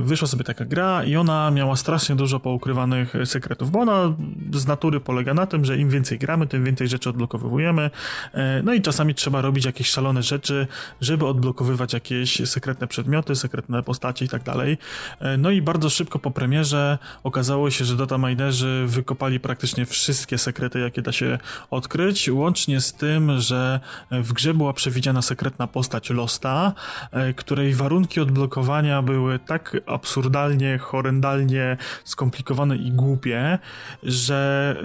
[0.00, 4.14] wyszła sobie taka gra i ona miała strasznie dużo poukrywanych sekretów, bo ona
[4.52, 7.90] z natury polega na tym, że im więcej gramy, tym więcej rzeczy odblokowujemy.
[8.34, 10.66] E, no i czasami trzeba robić jakieś szalone rzeczy,
[11.00, 14.78] żeby odblokowywać jakieś sekretne przedmioty, sekretne postacie i tak dalej.
[15.20, 20.80] E, no i bardzo szybko po premierze okazało się, że dataminerzy wykopali praktycznie wszystkie sekrety,
[20.80, 21.38] jakie da się
[21.70, 23.80] odkryć, łącznie z tym, że
[24.10, 26.72] w grze była przewidziana sekretna postać Losta,
[27.12, 33.58] e, której warunki odblokowania były tak absurdalnie, horrendalnie skomplikowane i głupie,
[34.02, 34.76] że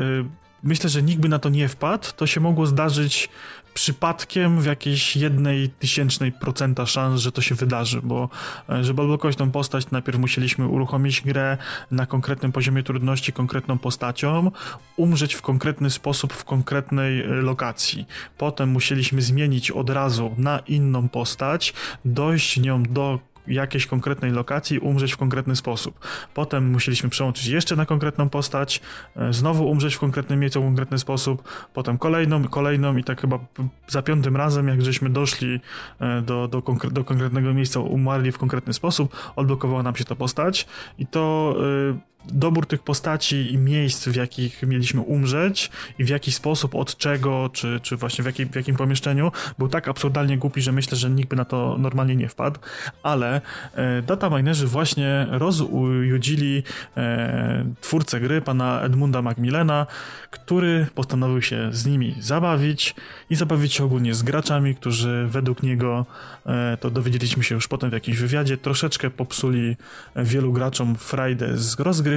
[0.64, 2.08] myślę, że nikt by na to nie wpadł.
[2.16, 3.30] To się mogło zdarzyć
[3.74, 8.30] przypadkiem w jakiejś jednej tysięcznej procenta szans, że to się wydarzy, bo
[8.70, 11.58] e, żeby odblokować tą postać, najpierw musieliśmy uruchomić grę
[11.92, 14.52] na konkretnym poziomie trudności, konkretną postacią,
[14.96, 18.06] umrzeć w konkretny sposób w konkretnej e, lokacji.
[18.38, 21.74] Potem musieliśmy zmienić od razu na inną postać,
[22.06, 26.00] dojść nią do jakiejś konkretnej lokacji umrzeć w konkretny sposób.
[26.34, 28.82] Potem musieliśmy przełączyć jeszcze na konkretną postać,
[29.16, 33.40] e, znowu umrzeć w konkretnym miejscu w konkretny sposób, potem kolejną, kolejną i tak chyba
[33.88, 35.60] za piątym razem, jak żeśmy doszli
[36.00, 40.16] e, do, do, konkre do konkretnego miejsca, umarli w konkretny sposób, odblokowała nam się ta
[40.16, 40.68] postać
[40.98, 41.56] i to
[42.00, 46.98] e, dobór tych postaci i miejsc, w jakich mieliśmy umrzeć i w jaki sposób, od
[46.98, 50.98] czego, czy, czy właśnie w, jakiej, w jakim pomieszczeniu, był tak absurdalnie głupi, że myślę,
[50.98, 52.60] że nikt by na to normalnie nie wpadł,
[53.04, 53.42] ale
[53.76, 56.64] e, data minerzy właśnie rozujudzili
[56.98, 59.88] e, twórcę gry, pana Edmunda Macmillana,
[60.32, 62.96] który postanowił się z nimi zabawić
[63.30, 66.06] i zabawić się ogólnie z graczami, którzy według niego,
[66.46, 69.78] e, to dowiedzieliśmy się już potem w jakimś wywiadzie, troszeczkę popsuli
[70.16, 72.13] wielu graczom frajdę z rozgrywki,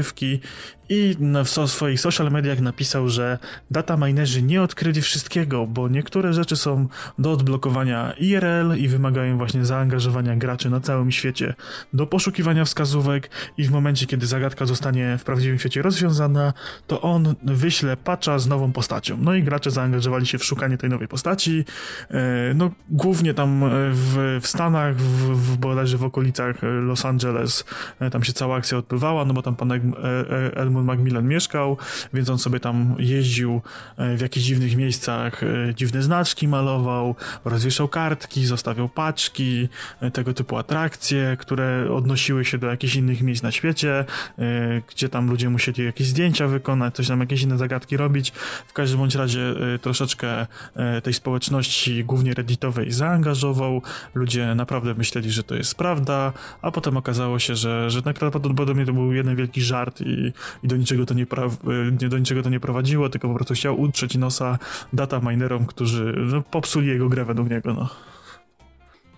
[0.88, 3.38] i w swoich social mediach napisał, że
[3.70, 6.88] data minerzy nie odkryli wszystkiego, bo niektóre rzeczy są
[7.18, 11.54] do odblokowania IRL i wymagają właśnie zaangażowania graczy na całym świecie
[11.92, 16.52] do poszukiwania wskazówek i w momencie, kiedy zagadka zostanie w prawdziwym świecie rozwiązana,
[16.86, 19.16] to on wyśle patcha z nową postacią.
[19.20, 21.64] No i gracze zaangażowali się w szukanie tej nowej postaci.
[22.10, 27.64] E, no, głównie tam e, w, w Stanach, w, w bodajże w okolicach Los Angeles,
[28.00, 29.68] e, tam się cała akcja odbywała, no bo tam pan
[30.54, 31.76] Edmund Macmillan mieszkał,
[32.14, 33.60] więc on sobie tam jeździł
[33.98, 35.40] w jakichś dziwnych miejscach,
[35.74, 37.14] dziwne znaczki malował,
[37.44, 39.68] rozwieszał kartki, zostawiał paczki,
[40.12, 44.04] tego typu atrakcje, które odnosiły się do jakichś innych miejsc na świecie,
[44.88, 48.32] gdzie tam ludzie musieli jakieś zdjęcia wykonać, coś tam jakieś inne zagadki robić.
[48.66, 50.46] W każdym bądź razie troszeczkę
[51.02, 53.82] tej społeczności, głównie redditowej, zaangażował.
[54.14, 56.32] Ludzie naprawdę myśleli, że to jest prawda,
[56.62, 60.76] a potem okazało się, że, że najprawdopodobniej to był jeden wielki żart i, i do,
[60.76, 61.26] niczego to nie
[62.02, 64.58] nie, do niczego to nie prowadziło, tylko po prostu chciał utrzeć nosa
[64.92, 67.74] data minerom, którzy no, popsuli jego grę według niego.
[67.74, 67.88] No.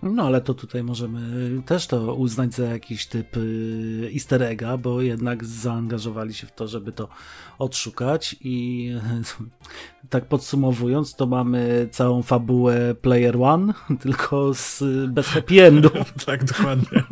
[0.03, 1.21] No ale to tutaj możemy
[1.65, 6.67] też to uznać za jakiś typ y, easter egga, bo jednak zaangażowali się w to,
[6.67, 7.07] żeby to
[7.59, 8.89] odszukać i
[10.09, 15.89] tak podsumowując, to mamy całą fabułę Player One, tylko z, bez happy endu.
[16.25, 17.03] tak, dokładnie.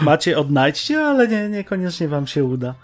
[0.00, 2.74] Macie, odnajdźcie, ale nie, niekoniecznie wam się uda.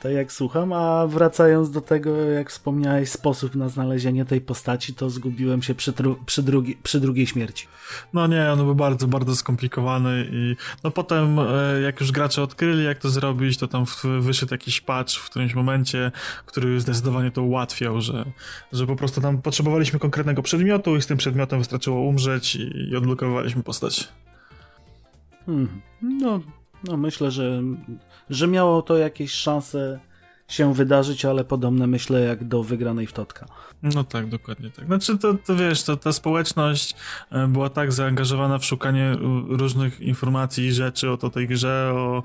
[0.00, 5.10] Tak jak słucham, a wracając do tego, jak wspomniałeś, sposób na znalezienie tej postaci, to
[5.10, 5.92] zgubiłem się przy,
[6.26, 7.66] przy, drugi, przy drugiej śmierci.
[8.12, 12.84] No nie, on był bardzo, bardzo skomplikowany i no potem, e, jak już gracze odkryli,
[12.84, 13.84] jak to zrobić, to tam
[14.20, 16.12] wyszedł jakiś patch w którymś momencie,
[16.46, 18.24] który zdecydowanie to ułatwiał, że,
[18.72, 22.96] że po prostu tam potrzebowaliśmy konkretnego przedmiotu i z tym przedmiotem wystarczyło umrzeć i, i
[22.96, 24.08] odblokowaliśmy postać.
[25.46, 25.80] Hmm.
[26.02, 26.40] No,
[26.84, 27.62] no myślę, że,
[28.30, 30.00] że miało to jakieś szanse
[30.48, 33.46] się wydarzyć, ale podobne myślę jak do wygranej w Totka.
[33.82, 34.86] No tak, dokładnie tak.
[34.86, 36.94] Znaczy to, to wiesz, to, ta społeczność
[37.30, 39.16] e, była tak zaangażowana w szukanie
[39.48, 42.22] różnych informacji i rzeczy o to tej grze, o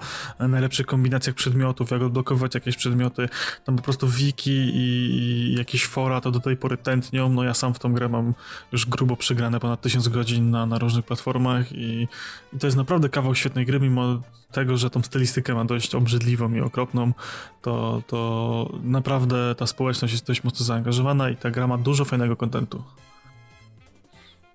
[0.48, 3.30] najlepszych kombinacjach przedmiotów, jak odblokować jakieś przedmioty.
[3.66, 7.30] Tam po prostu wiki i jakieś fora to do tej pory tętnią.
[7.30, 8.34] No ja sam w tą grę mam
[8.72, 12.08] już grubo przegrane ponad tysiąc godzin na, na różnych platformach i,
[12.54, 14.22] i to jest naprawdę kawał świetnej gry, mimo
[14.54, 17.14] tego, że tą stylistykę ma dość obrzydliwą i okropną,
[17.62, 22.36] to, to naprawdę ta społeczność jest dość mocno zaangażowana i ta gra ma dużo fajnego
[22.36, 22.84] kontentu.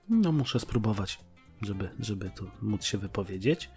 [0.08, 1.18] No muszę spróbować,
[1.62, 3.70] żeby, żeby tu móc się wypowiedzieć.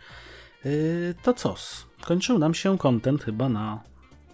[0.66, 1.56] Yy, to co?
[2.02, 3.91] Kończył nam się kontent chyba na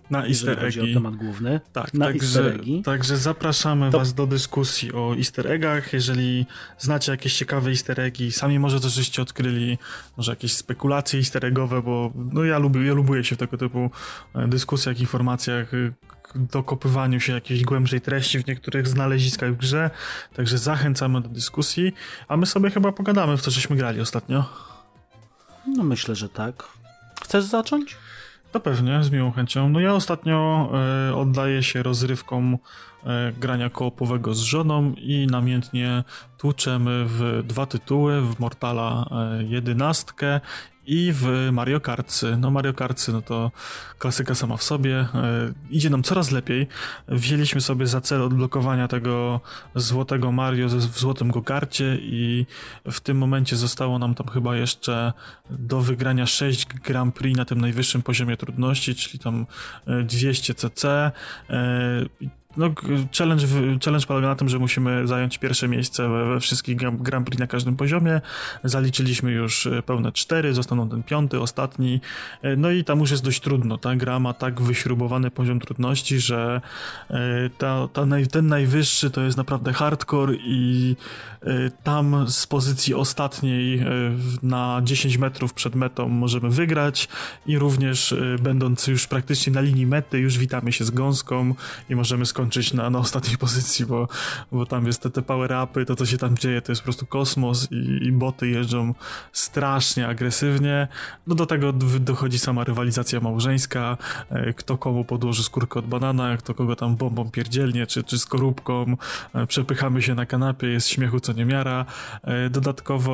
[0.09, 0.93] na easter eggi.
[0.93, 1.59] temat główny.
[1.73, 2.53] Tak, na także.
[2.83, 3.97] Także zapraszamy to...
[3.97, 5.93] was do dyskusji o easter eggach.
[5.93, 6.45] Jeżeli
[6.77, 9.77] znacie jakieś ciekawe easter eggi, sami może coś żeście odkryli,
[10.17, 13.89] może jakieś spekulacje easter eggowe, bo no ja lubię, ja lubuję się w tego typu
[14.35, 15.91] e, dyskusjach, informacjach, e,
[16.35, 19.89] dokopywaniu się jakiejś głębszej treści w niektórych znaleziskach w grze.
[20.35, 21.93] Także zachęcamy do dyskusji,
[22.27, 24.45] a my sobie chyba pogadamy w co żeśmy grali ostatnio.
[25.67, 26.63] No myślę, że tak.
[27.23, 27.97] Chcesz zacząć?
[28.51, 29.69] To pewnie, z miłą chęcią.
[29.69, 30.69] No ja ostatnio
[31.09, 32.57] e, oddaję się rozrywkom
[33.03, 36.03] e, grania koopowego z żoną i namiętnie
[36.37, 39.09] tłuczemy w dwa tytuły, w Mortala
[39.47, 40.13] 11
[40.87, 42.37] i w Mario Kartsy.
[42.37, 43.51] No Mario Kartsy, no to
[43.99, 44.95] klasyka sama w sobie.
[44.95, 45.07] E,
[45.69, 46.67] idzie nam coraz lepiej.
[47.07, 49.41] Wzięliśmy sobie za cel odblokowania tego
[49.75, 52.45] złotego Mario w złotym gokarcie i
[52.91, 55.13] w tym momencie zostało nam tam chyba jeszcze
[55.49, 59.45] do wygrania 6 Grand Prix na tym najwyższym poziomie trudności, czyli tam
[60.03, 61.11] 200 cc
[62.57, 62.69] no,
[63.17, 63.47] challenge,
[63.85, 67.47] challenge polega na tym, że musimy zająć pierwsze miejsce we, we wszystkich Grand Prix na
[67.47, 68.21] każdym poziomie.
[68.63, 72.01] Zaliczyliśmy już e, pełne cztery, zostaną ten piąty, ostatni.
[72.41, 73.77] E, no i tam już jest dość trudno.
[73.77, 76.61] Ta gra ma tak wyśrubowany poziom trudności, że
[77.09, 80.95] e, ta, ta naj, ten najwyższy to jest naprawdę hardcore i
[81.83, 83.85] tam z pozycji ostatniej
[84.43, 87.07] na 10 metrów przed metą możemy wygrać
[87.45, 91.55] i również będąc już praktycznie na linii mety już witamy się z gąską
[91.89, 94.07] i możemy skończyć skończyć na, na ostatniej pozycji, bo,
[94.51, 97.05] bo tam jest te, te power-upy, to co się tam dzieje, to jest po prostu
[97.05, 98.93] kosmos i, i boty jeżdżą
[99.31, 100.87] strasznie agresywnie.
[101.27, 103.97] No do tego dochodzi sama rywalizacja małżeńska,
[104.29, 108.97] e, kto komu podłoży skórkę od banana, kto kogo tam bombą pierdzielnie, czy, czy skorupką,
[109.33, 111.85] e, przepychamy się na kanapie, jest śmiechu co niemiara.
[112.23, 113.07] E, dodatkowo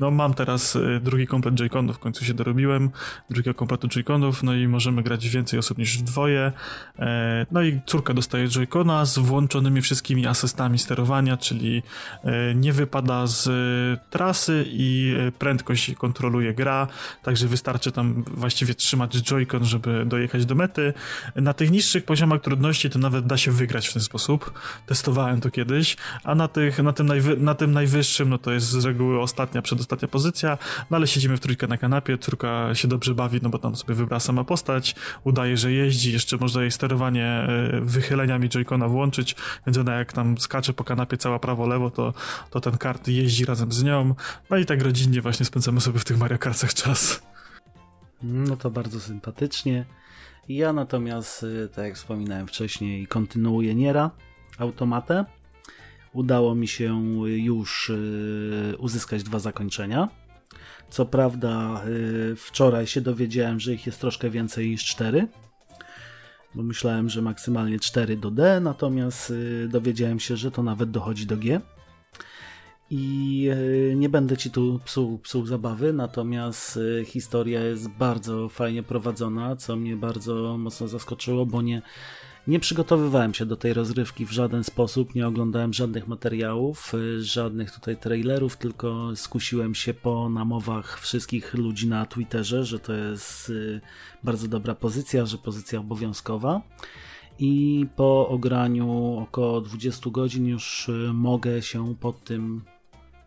[0.00, 2.90] no mam teraz drugi komplet Joy-Conów, w końcu się dorobiłem,
[3.30, 6.52] drugiego kompletu Joy-Conów, no i możemy grać więcej osób niż w dwoje.
[7.50, 11.82] No i córka dostaje Joy-Cona z włączonymi wszystkimi asystami sterowania, czyli
[12.24, 16.86] e, nie wypada z e, trasy i e, prędkość kontroluje gra,
[17.22, 20.94] także wystarczy tam właściwie trzymać Joy-Con, żeby dojechać do mety.
[21.36, 24.52] Na tych niższych poziomach trudności to nawet da się wygrać w ten sposób.
[24.86, 28.66] Testowałem to kiedyś, a na, tych, na, tym, najwy, na tym najwyższym no to jest
[28.66, 30.58] z reguły ostatnia, przedostatnia pozycja,
[30.90, 33.94] no ale siedzimy w trójkę na kanapie, córka się dobrze bawi, no bo tam sobie
[33.94, 37.48] wybrała sama postać, udaje, że jeździ, jeszcze można jej sterowanie
[37.80, 42.14] wychyleniami Joy-Cona włączyć, więc ona jak tam skacze po kanapie cała prawo-lewo, to,
[42.50, 44.14] to ten kart jeździ razem z nią.
[44.50, 47.22] No i tak rodzinnie właśnie spędzamy sobie w tych Mario Kartach czas.
[48.22, 49.84] No to bardzo sympatycznie.
[50.48, 54.10] Ja natomiast, y, tak jak wspominałem wcześniej, kontynuuję Niera,
[54.58, 55.24] automatę.
[56.12, 60.08] Udało mi się już y, uzyskać dwa zakończenia.
[60.90, 65.28] Co prawda, y, wczoraj się dowiedziałem, że ich jest troszkę więcej niż cztery
[66.54, 71.26] bo myślałem, że maksymalnie 4 do D, natomiast y, dowiedziałem się, że to nawet dochodzi
[71.26, 71.60] do G.
[72.90, 73.48] I
[73.90, 79.56] y, nie będę ci tu psuł, psuł zabawy, natomiast y, historia jest bardzo fajnie prowadzona,
[79.56, 81.82] co mnie bardzo mocno zaskoczyło, bo nie,
[82.48, 87.70] nie przygotowywałem się do tej rozrywki w żaden sposób, nie oglądałem żadnych materiałów, y, żadnych
[87.70, 93.80] tutaj trailerów, tylko skusiłem się po namowach wszystkich ludzi na Twitterze, że to jest y,
[94.22, 96.62] bardzo dobra pozycja, że pozycja obowiązkowa.
[97.38, 102.62] I po ograniu około 20 godzin już y, mogę się pod tym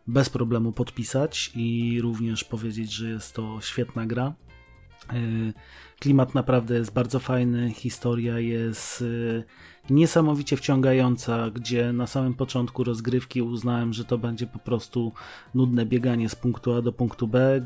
[0.08, 4.34] bez problemu podpisać i również powiedzieć, że jest to świetna gra.
[6.02, 9.44] Klimat naprawdę jest bardzo fajny, historia jest y,
[9.90, 15.14] niesamowicie wciągająca, gdzie na samym początku rozgrywki uznałem, że to będzie po prostu
[15.56, 17.62] nudne bieganie z punktu A do punktu B,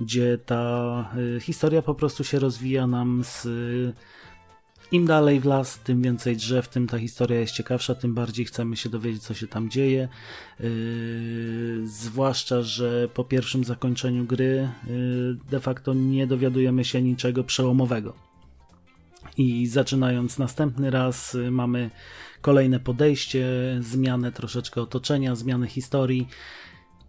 [0.00, 3.46] gdzie ta y, historia po prostu się rozwija nam z
[4.94, 8.76] im dalej w las, tym więcej drzew, tym ta historia jest ciekawsza, tym bardziej chcemy
[8.76, 10.08] się dowiedzieć, co się tam dzieje.
[10.60, 10.68] Yy,
[11.84, 18.14] zwłaszcza, że po pierwszym zakończeniu gry yy, de facto nie dowiadujemy się niczego przełomowego.
[19.36, 21.90] I zaczynając następny raz, mamy
[22.40, 23.46] kolejne podejście,
[23.80, 26.28] zmianę troszeczkę otoczenia, zmianę historii.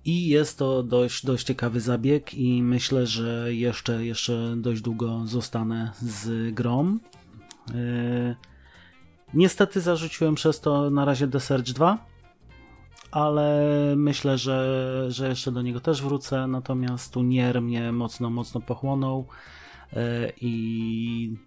[0.06, 5.92] I jest to dość, dość ciekawy zabieg i myślę, że jeszcze, jeszcze dość długo zostanę
[6.02, 6.98] z grą.
[7.74, 8.36] Yy,
[9.34, 12.06] niestety zarzuciłem przez to na razie The Search 2,
[13.12, 18.62] ale myślę, że, że jeszcze do niego też wrócę, natomiast tu Nier mnie mocno, mocno
[18.62, 19.28] pochłonął
[19.94, 20.00] yy,
[20.42, 21.38] i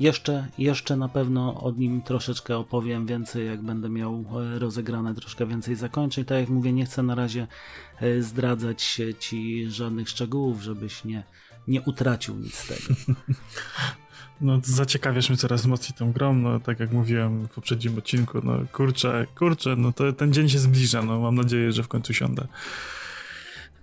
[0.00, 4.24] jeszcze, jeszcze na pewno o nim troszeczkę opowiem więcej, jak będę miał
[4.54, 6.24] e, rozegrane troszkę więcej zakończeń.
[6.24, 7.46] Tak jak mówię, nie chcę na razie
[8.20, 11.22] zdradzać Ci żadnych szczegółów, żebyś nie,
[11.70, 12.94] nie utracił nic z tego.
[14.40, 18.58] No, zaciekawiasz mnie coraz mocniej tą grą, no tak jak mówiłem w poprzednim odcinku, no
[18.72, 22.46] kurczę, kurczę, no to ten dzień się zbliża, no mam nadzieję, że w końcu siądę.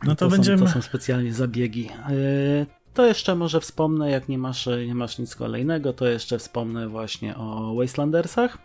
[0.04, 0.58] No to, to będziemy...
[0.58, 1.90] Są, to są specjalnie zabiegi.
[2.10, 6.88] Yy, to jeszcze może wspomnę, jak nie masz, nie masz nic kolejnego, to jeszcze wspomnę
[6.88, 8.58] właśnie o Wastelandersach,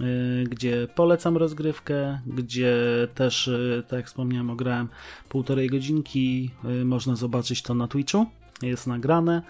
[0.00, 2.76] yy, gdzie polecam rozgrywkę, gdzie
[3.14, 4.88] też, yy, tak jak wspomniałem, ograłem
[5.28, 6.50] półtorej godzinki,
[6.84, 8.26] można zobaczyć to na Twitchu
[8.62, 9.42] jest nagrane.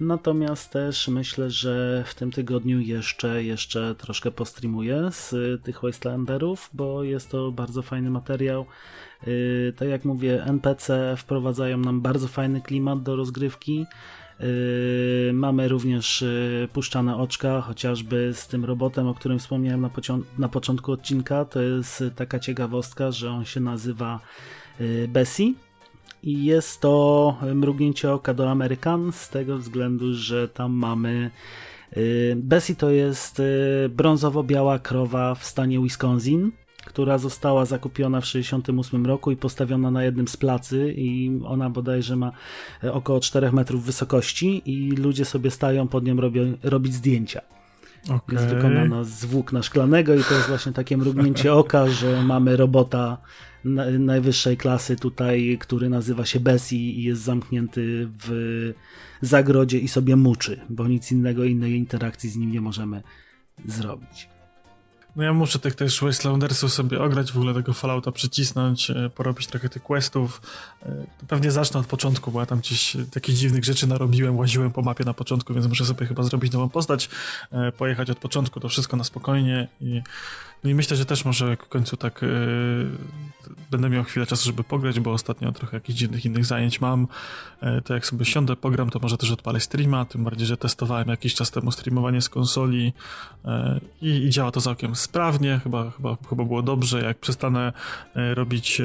[0.00, 7.02] Natomiast też myślę, że w tym tygodniu jeszcze, jeszcze troszkę postreamuję z tych Wastelanderów, bo
[7.04, 8.66] jest to bardzo fajny materiał.
[9.26, 13.86] Yy, tak jak mówię, NPC wprowadzają nam bardzo fajny klimat do rozgrywki.
[14.40, 16.24] Yy, mamy również
[16.72, 19.90] puszczane oczka, chociażby z tym robotem, o którym wspomniałem na,
[20.38, 21.44] na początku odcinka.
[21.44, 24.20] To jest taka ciekawostka, że on się nazywa
[25.08, 25.54] Bessie
[26.22, 31.30] i jest to mrugnięcie oka do Amerykan z tego względu, że tam mamy
[32.36, 33.42] Bessie to jest
[33.88, 36.52] brązowo-biała krowa w stanie Wisconsin
[36.88, 42.16] która została zakupiona w 1968 roku i postawiona na jednym z placy i ona bodajże
[42.16, 42.32] ma
[42.84, 47.40] e, około 4 metrów wysokości i ludzie sobie stają pod nią robią, robić zdjęcia.
[48.04, 48.20] Okay.
[48.32, 53.18] Jest wykonana z włókna szklanego i to jest właśnie takie mrugnięcie oka, że mamy robota
[53.98, 58.72] najwyższej klasy tutaj, który nazywa się Bessie i jest zamknięty w
[59.22, 63.02] zagrodzie i sobie muczy, bo nic innego, innej interakcji z nim nie możemy
[63.66, 64.28] zrobić.
[65.18, 69.46] No ja muszę tych też Wastelandersów sobie ograć, w ogóle tego Fallouta przycisnąć, e, porobić
[69.46, 70.42] trochę tych questów.
[70.82, 74.82] E, pewnie zacznę od początku, bo ja tam gdzieś takich dziwnych rzeczy narobiłem, łaziłem po
[74.82, 77.10] mapie na początku, więc muszę sobie chyba zrobić nową postać,
[77.52, 80.02] e, pojechać od początku, to wszystko na spokojnie i
[80.64, 82.28] no i myślę, że też może w końcu tak yy,
[83.70, 87.08] będę miał chwilę czasu, żeby pograć, bo ostatnio trochę jakichś dziwnych innych zajęć mam.
[87.62, 91.08] Yy, to jak sobie siądę, pogram, to może też odpalę streama, tym bardziej, że testowałem
[91.08, 92.92] jakiś czas temu streamowanie z konsoli
[93.44, 93.52] yy,
[94.02, 97.02] i, i, działa to całkiem sprawnie, chyba, chyba, chyba było dobrze.
[97.02, 97.72] Jak przestanę
[98.14, 98.82] robić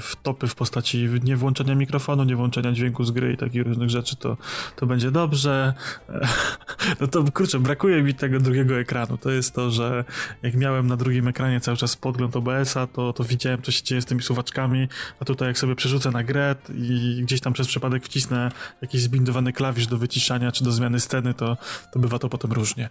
[0.00, 4.16] wtopy w postaci nie włączenia mikrofonu, nie włączenia dźwięku z gry i takich różnych rzeczy,
[4.16, 4.36] to,
[4.76, 5.72] to będzie dobrze.
[7.00, 9.18] No to kurczę, brakuje mi tego drugiego ekranu.
[9.18, 10.04] To jest to, że
[10.42, 13.82] jak miałem na drugim drugim ekranie cały czas podgląd OBS-a, to, to widziałem, co się
[13.82, 14.88] dzieje z tymi suwaczkami,
[15.20, 18.50] a tutaj jak sobie przerzucę na grę i gdzieś tam przez przypadek wcisnę
[18.82, 21.56] jakiś zbindowany klawisz do wyciszania czy do zmiany sceny, to,
[21.92, 22.88] to bywa to potem różnie.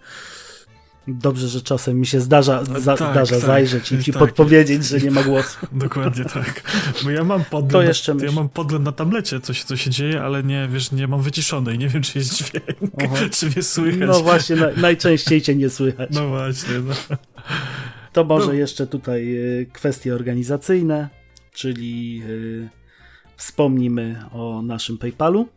[1.08, 4.20] Dobrze, że czasem mi się zdarza, za, tak, zdarza tak, zajrzeć i ci tak.
[4.20, 5.58] podpowiedzieć, że nie ma głosu.
[5.72, 6.64] Dokładnie tak.
[7.04, 9.78] Bo ja mam podgląd, to jeszcze na, ja mam podgląd na tablecie, co się, co
[9.78, 13.16] się dzieje, ale nie, wiesz, nie mam wyciszony i nie wiem, czy jest dźwięk, Aha.
[13.36, 14.08] czy mnie słychać.
[14.08, 16.10] No właśnie, na, najczęściej cię nie słychać.
[16.14, 17.18] No właśnie, no.
[18.14, 18.54] To może no.
[18.54, 21.10] jeszcze tutaj e, kwestie organizacyjne,
[21.54, 22.22] czyli
[22.66, 22.70] e,
[23.38, 25.48] wspomnimy o naszym PayPalu,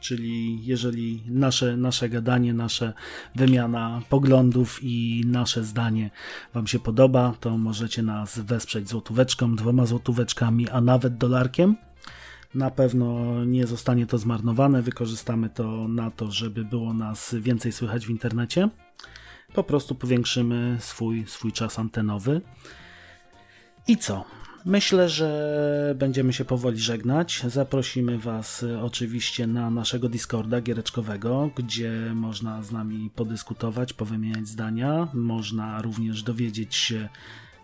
[0.00, 2.92] czyli jeżeli nasze, nasze gadanie, nasza
[3.34, 6.10] wymiana poglądów i nasze zdanie
[6.54, 11.76] Wam się podoba, to możecie nas wesprzeć złotóweczką, dwoma złotóweczkami, a nawet dolarkiem.
[12.54, 18.06] Na pewno nie zostanie to zmarnowane, wykorzystamy to na to, żeby było nas więcej słychać
[18.06, 18.68] w internecie
[19.54, 22.40] po prostu powiększymy swój, swój czas antenowy.
[23.88, 24.24] I co?
[24.64, 27.42] Myślę, że będziemy się powoli żegnać.
[27.48, 35.08] Zaprosimy Was oczywiście na naszego Discorda giereczkowego, gdzie można z nami podyskutować, powymieniać zdania.
[35.14, 37.08] Można również dowiedzieć się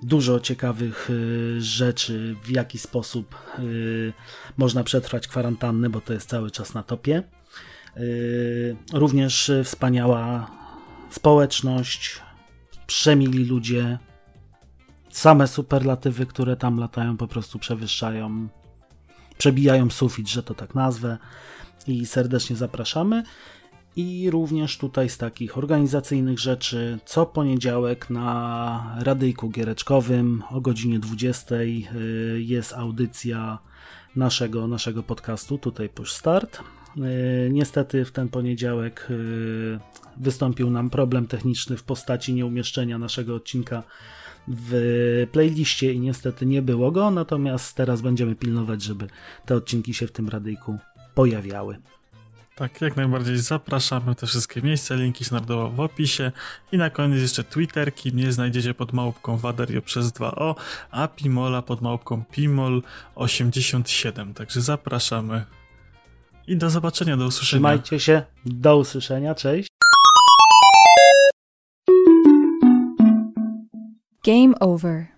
[0.03, 4.13] dużo ciekawych y, rzeczy, w jaki sposób y,
[4.57, 7.23] można przetrwać kwarantannę, bo to jest cały czas na topie.
[7.97, 10.58] Y, również wspaniała
[11.11, 12.21] społeczność,
[12.87, 13.99] przemili ludzie,
[15.11, 18.49] same superlatywy, które tam latają, po prostu przewyższają,
[19.39, 21.19] przebijają sufit, że to tak nazwę.
[21.87, 23.23] I serdecznie zapraszamy.
[23.97, 31.55] I również tutaj z takich organizacyjnych rzeczy, co poniedziałek na radyjku giereczkowym o godzinie 20
[31.55, 31.85] y,
[32.39, 33.59] jest audycja
[34.17, 36.63] naszego, naszego podcastu, tutaj Push Start.
[37.51, 39.09] Niestety w ten poniedziałek
[40.17, 43.83] wystąpił nam problem techniczny w postaci nieumieszczenia naszego odcinka
[44.49, 49.07] w playliście i niestety nie było go, natomiast teraz będziemy pilnować, żeby
[49.47, 50.79] te odcinki się w tym radyjku
[51.15, 51.79] pojawiały.
[52.55, 56.33] Tak, jak najbardziej zapraszamy te wszystkie miejsca, linki znajdą w opisie
[56.73, 60.55] i na koniec jeszcze Twitterki, mnie znajdziecie pod małpką Waderio przez 2o,
[60.91, 65.45] a Pimola pod małpką Pimol87, także zapraszamy
[66.49, 67.61] i do zobaczenia, do usłyszenia.
[67.61, 69.69] Trzymajcie się, do usłyszenia, cześć.
[74.25, 75.18] Game over.